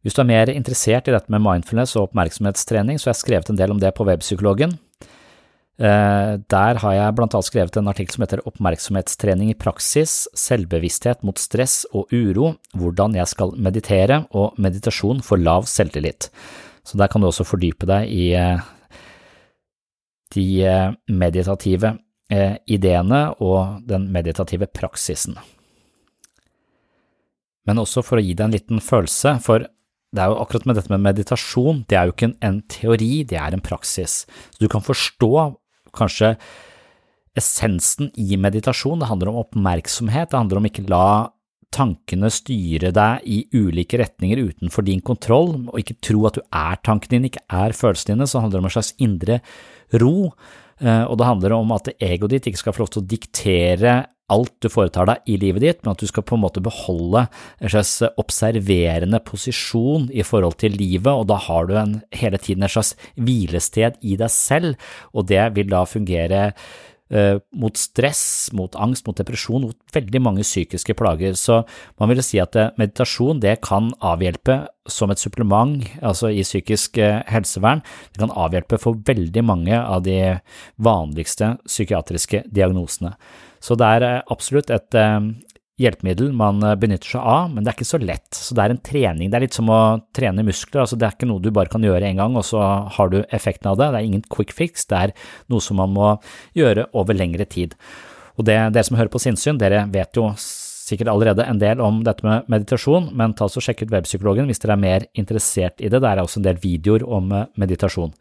[0.05, 3.51] Hvis du er mer interessert i dette med mindfulness og oppmerksomhetstrening, så har jeg skrevet
[3.51, 4.77] en del om det på Webpsykologen.
[5.75, 11.25] Eh, der har jeg blant annet skrevet en artikkel som heter Oppmerksomhetstrening i praksis, selvbevissthet
[11.27, 16.29] mot stress og uro, hvordan jeg skal meditere og meditasjon for lav selvtillit.
[16.85, 18.29] Så der kan du også fordype deg i
[20.35, 21.97] de eh, meditative
[22.31, 25.41] eh, ideene og den meditative praksisen.
[27.65, 29.65] Men også for å gi deg en liten følelse, for
[30.15, 33.39] det er jo akkurat med dette med meditasjon, det er jo ikke en, teori, det
[33.41, 34.23] er en praksis.
[34.55, 35.33] Så du kan forstå
[35.95, 36.35] kanskje
[37.39, 41.07] essensen i meditasjon, det handler om oppmerksomhet, det handler om ikke la
[41.75, 46.79] tankene styre deg i ulike retninger utenfor din kontroll, og ikke tro at du er
[46.87, 49.41] tankene dine, ikke er følelsene dine, så handler det om en slags indre
[50.03, 50.17] ro,
[50.79, 53.97] eh, og det handler om at egoet ditt ikke skal få lov til å diktere
[54.33, 57.27] alt du foretar deg i livet ditt, men at du skal på en måte beholde
[57.29, 62.65] en slags observerende posisjon i forhold til livet, og da har du en, hele tiden
[62.65, 64.81] et slags hvilested i deg selv,
[65.13, 66.51] og det vil da fungere
[67.13, 71.37] Eh, mot stress, mot angst, mot depresjon, mot veldig mange psykiske plager.
[71.37, 71.61] Så
[72.01, 76.97] man vil si at eh, meditasjon det kan avhjelpe som et supplement, altså i psykisk
[76.99, 77.85] eh, helsevern.
[78.11, 80.17] Det kan avhjelpe for veldig mange av de
[80.81, 83.13] vanligste psykiatriske diagnosene.
[83.65, 84.97] Så det er absolutt et
[85.81, 88.29] hjelpemiddel man eh, benytter seg av, men det er ikke så lett.
[88.37, 89.31] Så det er en trening.
[89.31, 89.81] Det er litt som å
[90.17, 90.85] trene muskler.
[90.85, 92.63] altså Det er ikke noe du bare kan gjøre en gang, og så
[92.97, 93.91] har du effekten av det.
[93.91, 95.15] Det er ingen quick fix, det er
[95.53, 96.15] noe som man må
[96.59, 97.75] gjøre over lengre tid.
[98.39, 100.31] Og det, dere som hører på sinnssyn, dere vet jo
[100.85, 104.61] sikkert allerede en del om dette med meditasjon, men ta og sjekk ut Webpsykologen hvis
[104.63, 106.03] dere er mer interessert i det.
[106.03, 108.13] Der er også en del videoer om eh, meditasjon.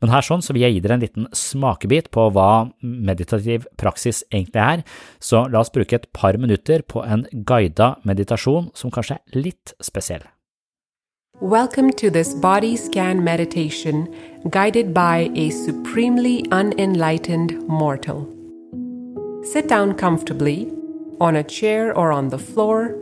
[0.00, 4.22] Men her sånn så vil jeg gi dere en liten smakebit på hva meditativ praksis
[4.32, 4.84] egentlig er,
[5.20, 9.74] så la oss bruke et par minutter på en guida meditasjon som kanskje er litt
[9.84, 10.24] spesiell.
[11.40, 14.08] Welcome to this body scan meditation
[14.50, 18.28] guided by a supremely unenlightened mortal.
[19.42, 20.70] Sit down comfortably
[21.20, 22.94] on a chair or on the floor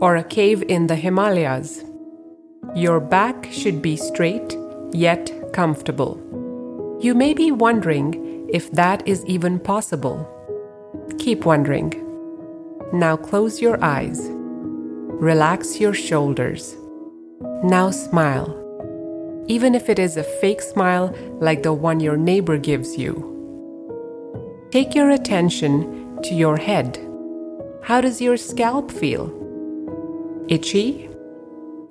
[0.00, 1.84] or a cave in the Himalayas.
[2.74, 4.56] Your back should be straight
[4.92, 6.41] yet comfortable.
[7.02, 10.24] You may be wondering if that is even possible.
[11.18, 11.92] Keep wondering.
[12.92, 14.20] Now close your eyes.
[14.30, 16.76] Relax your shoulders.
[17.64, 18.56] Now smile.
[19.48, 23.28] Even if it is a fake smile like the one your neighbor gives you.
[24.70, 27.00] Take your attention to your head.
[27.82, 29.26] How does your scalp feel?
[30.46, 31.10] Itchy?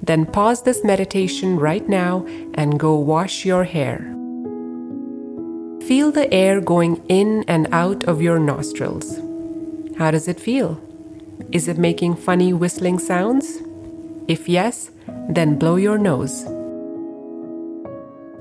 [0.02, 4.16] Then pause this meditation right now and go wash your hair.
[5.88, 9.20] Feel the air going in and out of your nostrils.
[9.98, 10.80] How does it feel?
[11.52, 13.58] Is it making funny whistling sounds?
[14.28, 14.92] If yes,
[15.28, 16.44] then blow your nose.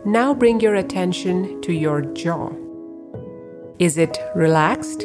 [0.04, 2.50] Now bring your attention to your jaw.
[3.78, 5.04] Is it relaxed?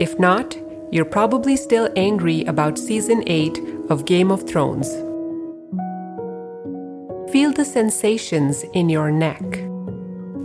[0.00, 0.56] If not,
[0.90, 3.60] you're probably still angry about season 8
[3.90, 4.88] of Game of Thrones.
[7.30, 9.67] Feel the sensations in your neck.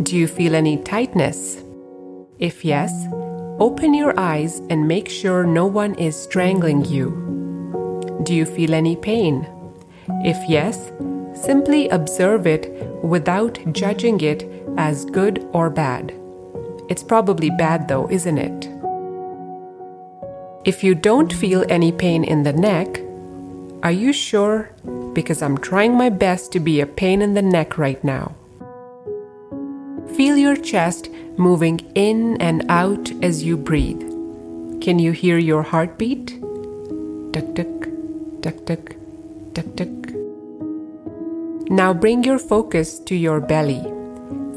[0.02, 1.64] Do you feel any tightness?
[2.40, 3.06] If yes,
[3.60, 7.12] open your eyes and make sure no one is strangling you.
[8.24, 9.48] Do you feel any pain?
[10.26, 10.92] If yes,
[11.36, 12.74] simply observe it
[13.04, 16.12] without judging it as good or bad.
[16.90, 18.70] It's probably bad though, isn't it?
[20.66, 23.00] If you don't feel any pain in the neck,
[23.84, 24.72] are you sure?
[25.14, 28.34] Because I'm trying my best to be a pain in the neck right now.
[30.12, 34.02] Feel your chest moving in and out as you breathe.
[34.80, 36.40] Can you hear your heartbeat?
[37.34, 37.88] Tuk tuk,
[38.42, 38.96] tuk tuk,
[39.54, 39.90] tuk tuk.
[41.70, 43.82] Now bring your focus to your belly.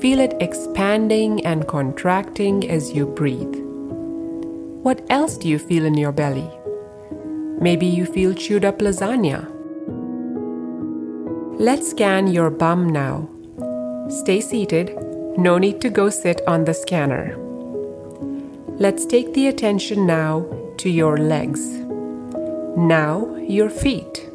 [0.00, 3.56] Feel it expanding and contracting as you breathe.
[4.82, 6.50] What else do you feel in your belly?
[7.60, 9.50] Maybe you feel chewed up lasagna.
[11.58, 13.30] Let's scan your bum now.
[14.10, 15.05] Stay seated
[15.38, 17.36] no need to go sit on the scanner.
[18.78, 20.46] Let's take the attention now
[20.78, 21.60] to your legs.
[22.76, 24.28] Now, your feet.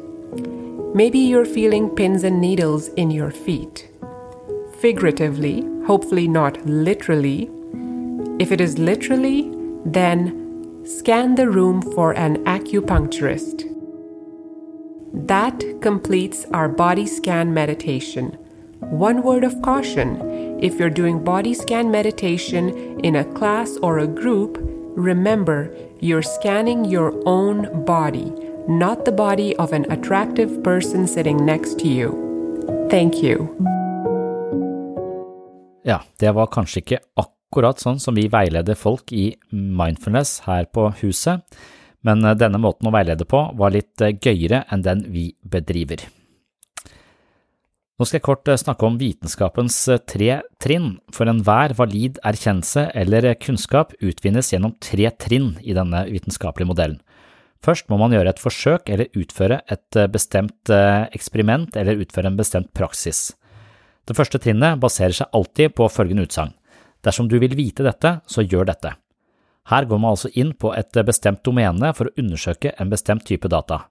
[0.94, 3.88] Maybe you're feeling pins and needles in your feet.
[4.80, 7.50] Figuratively, hopefully not literally.
[8.38, 9.50] If it is literally,
[9.84, 13.68] then scan the room for an acupuncturist.
[15.14, 18.30] That completes our body scan meditation.
[18.80, 22.70] One word of caution If you're doing body scan meditation
[23.02, 24.58] in a class or a group,
[24.94, 28.30] remember you're scanning your own body,
[28.68, 32.14] not the body of an attractive person sitting next to you.
[32.90, 33.48] Thank you.
[35.82, 40.92] Ja, det var kanskje ikke akkurat sånn som vi veileder folk i mindfulness her på
[41.02, 41.42] huset,
[42.06, 46.06] men eh, denne måten å veilede på var litt eh, gøyere enn den vi bedriver.
[48.00, 49.76] Nå skal jeg kort eh, snakke om vitenskapens
[50.10, 56.70] tre trinn, for enhver valid erkjennelse eller kunnskap utvinnes gjennom tre trinn i denne vitenskapelige
[56.70, 57.02] modellen.
[57.62, 60.72] Først må man gjøre et forsøk eller utføre et bestemt
[61.14, 63.28] eksperiment eller utføre en bestemt praksis.
[64.02, 66.50] Det første trinnet baserer seg alltid på følgende utsagn.
[67.06, 68.96] Dersom du vil vite dette, så gjør dette.
[69.70, 73.50] Her går man altså inn på et bestemt domene for å undersøke en bestemt type
[73.50, 73.84] data.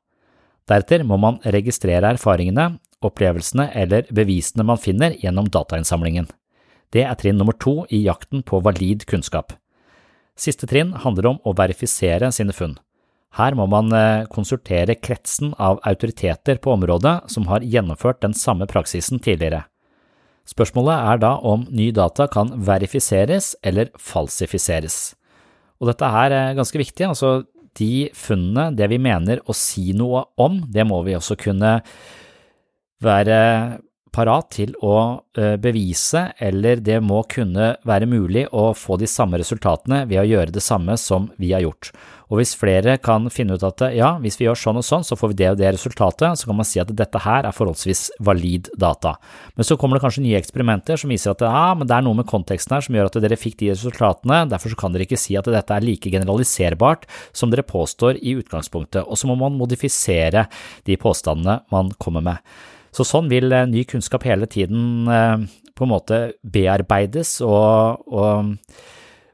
[0.67, 2.73] Deretter må man registrere erfaringene,
[3.05, 6.29] opplevelsene eller bevisene man finner gjennom datainnsamlingen.
[6.91, 9.53] Det er trinn nummer to i jakten på valid kunnskap.
[10.35, 12.77] Siste trinn handler om å verifisere sine funn.
[13.37, 18.67] Her må man eh, konsultere kretsen av autoriteter på området som har gjennomført den samme
[18.67, 19.63] praksisen tidligere.
[20.47, 25.13] Spørsmålet er da om ny data kan verifiseres eller falsifiseres.
[25.79, 27.45] Og dette her er ganske viktig, altså
[27.79, 31.77] de funnene, det vi mener å si noe om, det må vi også kunne
[33.03, 33.39] være
[34.11, 34.95] parat til å
[35.39, 40.27] eh, bevise, eller det må kunne være mulig å få de samme resultatene ved å
[40.27, 41.93] gjøre det samme som vi har gjort.
[42.31, 45.17] Og hvis flere kan finne ut at ja, hvis vi gjør sånn og sånn, så
[45.19, 48.05] får vi det og det resultatet, så kan man si at dette her er forholdsvis
[48.23, 49.17] valid data.
[49.57, 52.19] Men så kommer det kanskje nye eksperimenter som viser at ja, men det er noe
[52.19, 55.35] med konteksten her som gjør at dere fikk de resultatene, derfor kan dere ikke si
[55.39, 60.47] at dette er like generaliserbart som dere påstår i utgangspunktet, og så må man modifisere
[60.87, 62.39] de påstandene man kommer med.
[62.95, 65.45] Så sånn vil eh, ny kunnskap hele tiden eh,
[65.75, 68.51] på en måte bearbeides og, og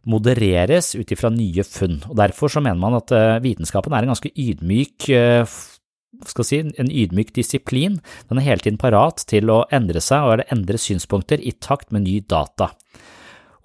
[0.07, 1.99] modereres ut ifra nye funn.
[2.07, 7.33] og Derfor så mener man at eh, vitenskapen er en ganske ydmyk si, en ydmyk
[7.35, 7.99] disiplin.
[8.29, 12.05] Den er hele tiden parat til å endre seg og endre synspunkter i takt med
[12.05, 12.71] ny data.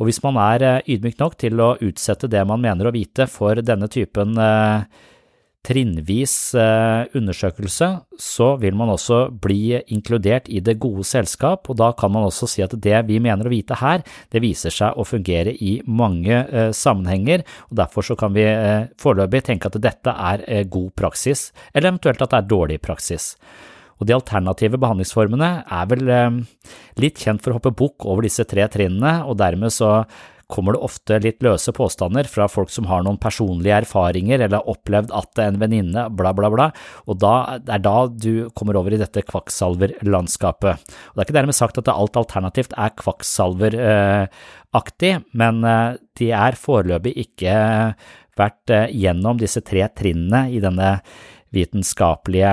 [0.01, 3.61] Og hvis man er ydmyk nok til å utsette det man mener å vite for
[3.63, 4.35] denne typen
[5.63, 11.93] trinnvis eh, undersøkelse, så vil man også bli inkludert i det gode selskap, og da
[11.99, 14.03] kan man også si at det vi mener å vite her,
[14.35, 18.89] det viser seg å fungere i mange eh, sammenhenger, og derfor så kan vi eh,
[19.03, 23.37] foreløpig tenke at dette er god praksis, eller eventuelt at det er dårlig praksis.
[24.03, 26.09] Og de alternative behandlingsformene er vel
[26.99, 30.01] litt kjent for å hoppe bukk over disse tre trinnene, og dermed så
[30.53, 34.71] kommer det ofte litt løse påstander fra folk som har noen personlige erfaringer eller har
[34.71, 36.67] opplevd at en venninne, bla, bla, bla,
[37.09, 40.73] og da, det er da du kommer over i dette kvakksalverlandskapet.
[40.77, 46.53] Og Det er ikke dermed sagt at alt alternativt er kvakksalveraktig, men eh, de er
[46.61, 47.55] foreløpig ikke
[48.39, 50.91] vært eh, gjennom disse tre trinnene i denne
[51.53, 52.53] vitenskapelige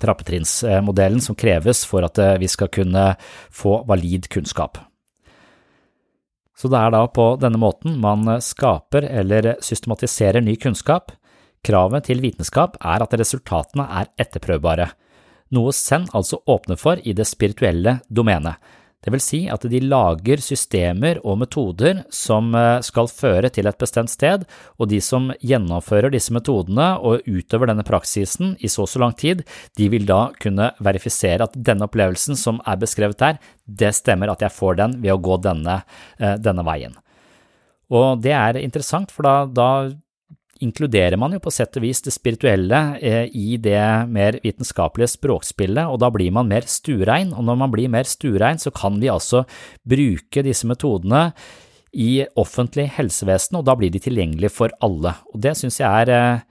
[0.00, 3.12] trappetrinnsmodellen som kreves for at eh, vi skal kunne
[3.52, 4.80] få valid kunnskap.
[6.58, 11.14] Så det er da på denne måten man skaper eller systematiserer ny kunnskap.
[11.64, 14.88] Kravet til vitenskap er at resultatene er etterprøvbare,
[15.54, 18.56] noe Zen altså åpner for i det spirituelle domenet.
[19.02, 23.78] Det vil si at de lager systemer og metoder som eh, skal føre til et
[23.80, 24.44] bestemt sted,
[24.78, 29.16] og de som gjennomfører disse metodene og utøver denne praksisen i så og så lang
[29.18, 29.42] tid,
[29.78, 34.42] de vil da kunne verifisere at denne opplevelsen som er beskrevet der, det stemmer at
[34.42, 35.82] jeg får den ved å gå denne,
[36.18, 36.94] eh, denne veien.
[37.92, 39.68] Og det er interessant, for da, da
[40.62, 43.82] inkluderer man jo på sett og vis det spirituelle eh, i det
[44.12, 48.60] mer vitenskapelige språkspillet, og da blir man mer stuerein, og når man blir mer stuerein,
[48.62, 49.44] så kan vi altså
[49.88, 51.30] bruke disse metodene
[51.92, 55.16] i offentlig helsevesen, og da blir de tilgjengelige for alle.
[55.34, 56.48] Og det synes jeg er eh,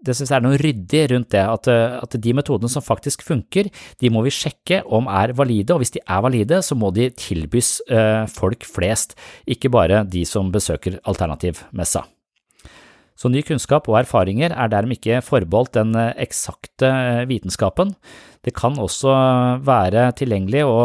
[0.00, 3.20] det synes jeg er noe ryddig rundt det, at, eh, at, de metodene som faktisk
[3.26, 3.68] funker,
[4.00, 7.10] de må vi sjekke om er valide, og hvis de er valide, så må de
[7.12, 7.74] tilbys
[8.32, 9.12] folk flest,
[9.44, 12.06] ikke bare de som besøker alternativmessa.
[13.20, 17.92] Så ny kunnskap og erfaringer er dermed ikke forbeholdt den eh, eksakte eh, vitenskapen.
[18.40, 19.12] Det kan også
[19.66, 20.78] være tilgjengelig å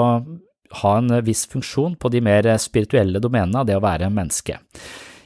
[0.81, 4.59] ha en viss funksjon på de mer spirituelle domenene av det å være menneske.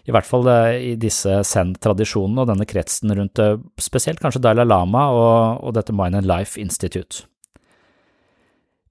[0.05, 3.41] I hvert fall eh, i disse Zen-tradisjonene og denne kretsen rundt
[3.81, 7.25] spesielt kanskje Dalai Lama og, og dette Mind and Life Institute.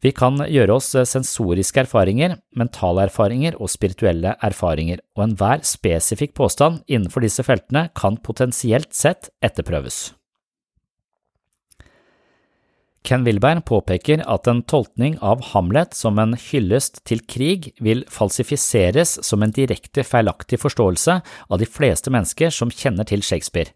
[0.04, 6.36] Vi kan gjøre oss eh, sensoriske erfaringer, mentale erfaringer og spirituelle erfaringer, og enhver spesifikk
[6.38, 10.12] påstand innenfor disse feltene kan potensielt sett etterprøves.
[13.08, 19.16] Ken Wilberg påpeker at en tolkning av Hamlet som en hyllest til krig vil falsifiseres
[19.24, 23.72] som en direkte feilaktig forståelse av de fleste mennesker som kjenner til Shakespeare.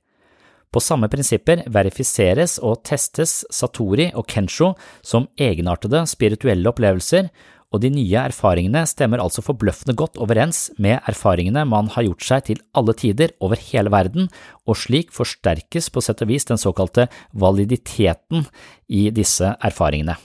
[0.72, 4.72] På samme prinsipper verifiseres og testes Satori og Kensho
[5.04, 7.28] som egenartede spirituelle opplevelser,
[7.72, 12.44] og de nye erfaringene stemmer altså forbløffende godt overens med erfaringene man har gjort seg
[12.48, 14.28] til alle tider over hele verden,
[14.68, 18.44] og slik forsterkes på sett og vis den såkalte validiteten
[18.92, 20.18] i disse erfaringene.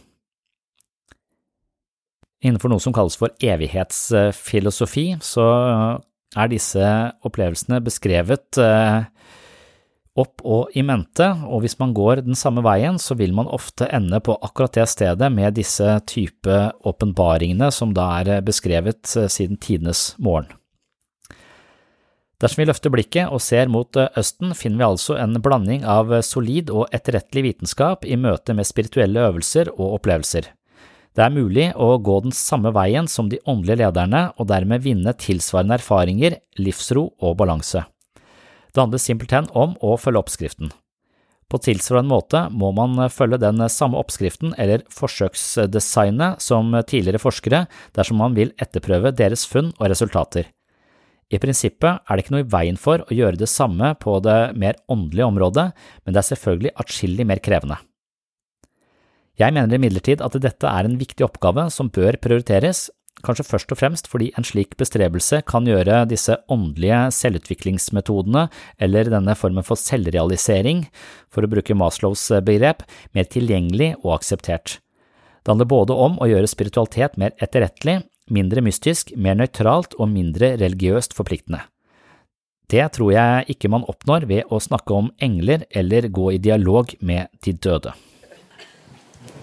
[2.43, 5.47] Innenfor noe som kalles for evighetsfilosofi, så
[6.37, 6.91] er disse
[7.25, 9.07] opplevelsene beskrevet eh,
[10.17, 13.89] opp og i mente, og hvis man går den samme veien, så vil man ofte
[13.93, 19.61] ende på akkurat det stedet med disse type åpenbaringene som da er beskrevet eh, siden
[19.61, 20.49] tidenes morgen.
[22.37, 26.13] Dersom vi løfter blikket og ser mot eh, Østen, finner vi altså en blanding av
[26.25, 30.53] solid og etterrettelig vitenskap i møte med spirituelle øvelser og opplevelser.
[31.17, 35.15] Det er mulig å gå den samme veien som de åndelige lederne og dermed vinne
[35.17, 37.81] tilsvarende erfaringer, livsro og balanse.
[38.77, 40.69] Det handler simpelthen om å følge oppskriften.
[41.49, 47.63] På tilsvarende måte må man følge den samme oppskriften eller forsøksdesignet som tidligere forskere
[47.97, 50.51] dersom man vil etterprøve deres funn og resultater.
[51.33, 54.37] I prinsippet er det ikke noe i veien for å gjøre det samme på det
[54.61, 55.65] mer åndelige området,
[56.05, 57.79] men det er selvfølgelig atskillig mer krevende.
[59.41, 62.91] Jeg mener imidlertid at dette er en viktig oppgave som bør prioriteres,
[63.25, 68.47] kanskje først og fremst fordi en slik bestrebelse kan gjøre disse åndelige selvutviklingsmetodene,
[68.79, 70.85] eller denne formen for selvrealisering,
[71.33, 72.83] for å bruke Maslows begrep,
[73.17, 74.77] mer tilgjengelig og akseptert.
[75.43, 80.55] Det handler både om å gjøre spiritualitet mer etterrettelig, mindre mystisk, mer nøytralt og mindre
[80.59, 81.63] religiøst forpliktende.
[82.67, 86.91] Det tror jeg ikke man oppnår ved å snakke om engler eller gå i dialog
[86.99, 87.95] med de døde.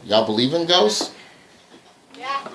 [0.04, 1.23] Y'all believe in ghosts?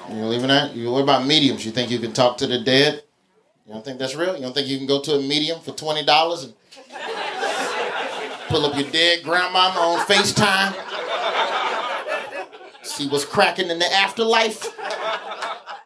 [0.10, 0.76] You believe in that?
[0.76, 1.66] You what about mediums?
[1.66, 3.04] You think you can talk to the dead?
[3.68, 4.36] You don't think that's real?
[4.36, 6.54] You don't think you can go to a medium for twenty dollars and
[8.48, 10.74] pull up your dead grandmama on FaceTime?
[12.84, 14.66] See what's cracking in the afterlife?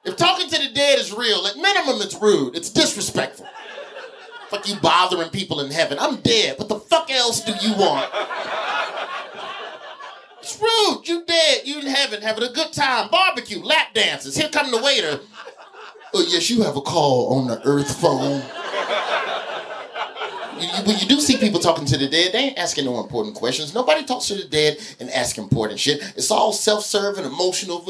[0.06, 2.56] If talking to the dead is real, at minimum it's rude.
[2.56, 3.48] It's disrespectful.
[4.50, 5.98] Fuck you bothering people in heaven.
[6.00, 6.60] I'm dead.
[6.60, 8.10] What the fuck else do you want?
[10.40, 11.08] It's rude.
[11.08, 11.62] You dead.
[11.66, 13.10] You in heaven having a good time.
[13.10, 13.43] Barbecue,
[13.96, 14.36] lap dances.
[14.36, 15.20] Here come the waiter.
[16.14, 18.44] Oh, yes, you have a call on the earth phone.
[20.60, 22.34] You, you, but you do see people talking to the dead.
[22.34, 23.74] They ain't asking no important questions.
[23.74, 26.04] Nobody talks to the dead and ask important shit.
[26.16, 27.84] It's all self-serving, emotional.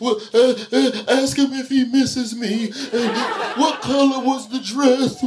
[0.00, 2.72] Well, uh, uh, ask him if he misses me.
[2.92, 5.22] Uh, what color was the dress?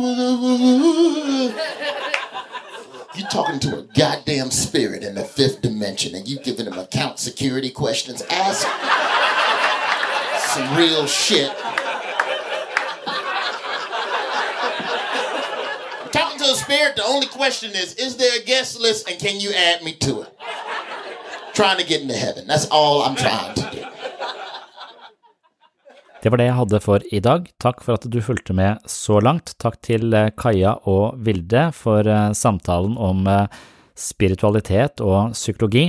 [3.16, 7.20] You're talking to a goddamn spirit in the fifth dimension and you giving him account
[7.20, 8.22] security questions.
[8.24, 8.68] Ask
[10.54, 11.52] some real shit.
[16.12, 19.40] Talking to a spirit, the only question is is there a guest list and can
[19.40, 20.30] you add me to it?
[21.54, 22.48] Trying to get into heaven.
[22.48, 23.82] That's all I'm trying to do.
[26.22, 27.48] Det var det jeg hadde for i dag.
[27.58, 29.56] Takk for at du fulgte med så langt.
[29.58, 33.48] Takk til eh, Kaja og Vilde for eh, samtalen om eh,
[33.98, 35.88] spiritualitet og psykologi.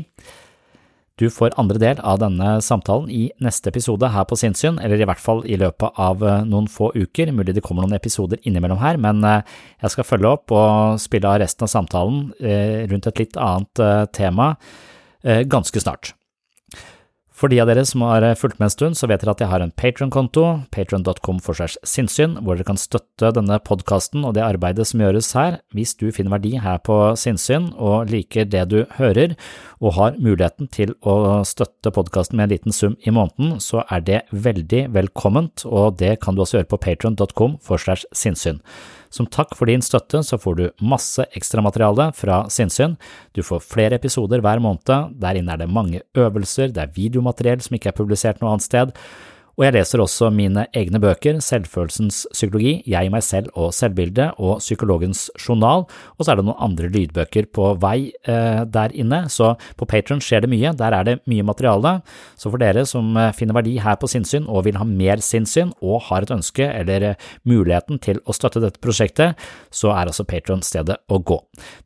[1.21, 5.09] Du får andre del av denne samtalen i neste episode her på Sinnsyn, eller i
[5.09, 7.33] hvert fall i løpet av noen få uker.
[7.37, 11.43] Mulig det kommer noen episoder innimellom her, men jeg skal følge opp og spille av
[11.45, 12.25] resten av samtalen
[12.91, 13.85] rundt et litt annet
[14.17, 14.55] tema
[15.23, 16.15] ganske snart.
[17.43, 19.51] For de av dere som har fulgt med en stund, så vet dere at jeg
[19.51, 24.45] har en Patron-konto, patron.com for segs sinnssyn, hvor dere kan støtte denne podkasten og det
[24.47, 25.57] arbeidet som gjøres her.
[25.75, 29.35] Hvis du finner verdi her på sinnssyn og liker det du hører,
[29.83, 34.07] og har muligheten til å støtte podkasten med en liten sum i måneden, så er
[34.07, 38.63] det veldig velkomment, og det kan du også gjøre på patron.com for segs sinnssyn.
[39.13, 42.97] Som takk for din støtte så får du masse ekstramateriale fra Sinnsyn.
[43.37, 47.61] Du får flere episoder hver måned, der inne er det mange øvelser, det er videomateriell
[47.63, 48.95] som ikke er publisert noe annet sted,
[49.59, 54.61] og jeg leser også mine egne bøker, Selvfølelsens psykologi, Jeg, meg selv og selvbildet og
[54.63, 55.85] Psykologens journal,
[56.17, 60.23] og så er det noen andre lydbøker på vei eh, der inne, så på Patron
[60.25, 61.99] skjer det mye, der er det mye materiale,
[62.41, 65.75] så for dere som eh, finner verdi her på sinnssyn og vil ha mer sinnssyn
[65.83, 69.37] og har et ønske eller eh, muligheten til å støtte dette prosjektet,
[69.71, 71.39] så er altså Patron stedet å gå.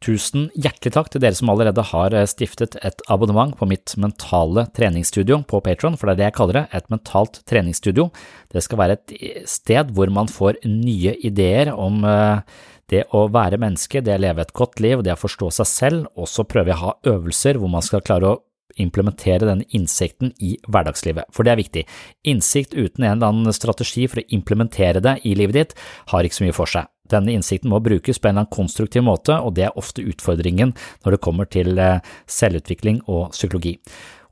[0.04, 4.68] Tusen hjertelig takk til dere som allerede har eh, stiftet et abonnement på mitt mentale
[4.76, 8.10] treningsstudio på Patron, for det er det jeg kaller det, et mentalt treningsstudio treningsstudio.
[8.52, 9.18] Det skal være et
[9.50, 14.44] sted hvor man får nye ideer om eh, det å være menneske, det å leve
[14.44, 17.58] et godt liv, det å forstå seg selv, og så prøver jeg å ha øvelser
[17.58, 18.42] hvor man skal klare å
[18.82, 21.84] implementere denne innsikten i hverdagslivet, for det er viktig.
[22.28, 25.74] Innsikt uten en eller annen strategi for å implementere det i livet ditt
[26.12, 26.90] har ikke så mye for seg.
[27.10, 30.74] Denne innsikten må brukes på en eller annen konstruktiv måte, og det er ofte utfordringen
[31.06, 33.76] når det kommer til eh, selvutvikling og psykologi.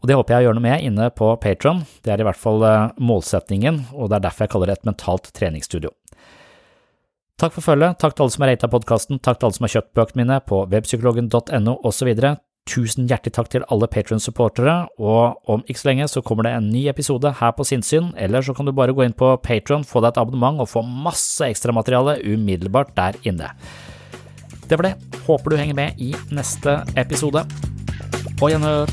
[0.04, 1.78] Og Det håper jeg å gjøre noe med inne på Patron.
[2.04, 4.88] Det er i hvert fall eh, målsetningen, og det er derfor jeg kaller det et
[4.90, 5.94] mentalt treningsstudio.
[7.40, 9.72] Takk for følget, takk til alle som har rata podkasten, takk til alle som har
[9.78, 12.10] kjøpt bøkene mine på webpsykologen.no osv.
[12.68, 16.68] Tusen hjertelig takk til alle Patron-supportere, og om ikke så lenge så kommer det en
[16.68, 20.04] ny episode her på Sinnsyn, eller så kan du bare gå inn på Patron, få
[20.04, 23.54] deg et abonnement og få masse ekstramateriale umiddelbart der inne.
[24.68, 24.94] Det var det.
[25.24, 27.48] Håper du henger med i neste episode.
[28.36, 28.92] På gjenhør.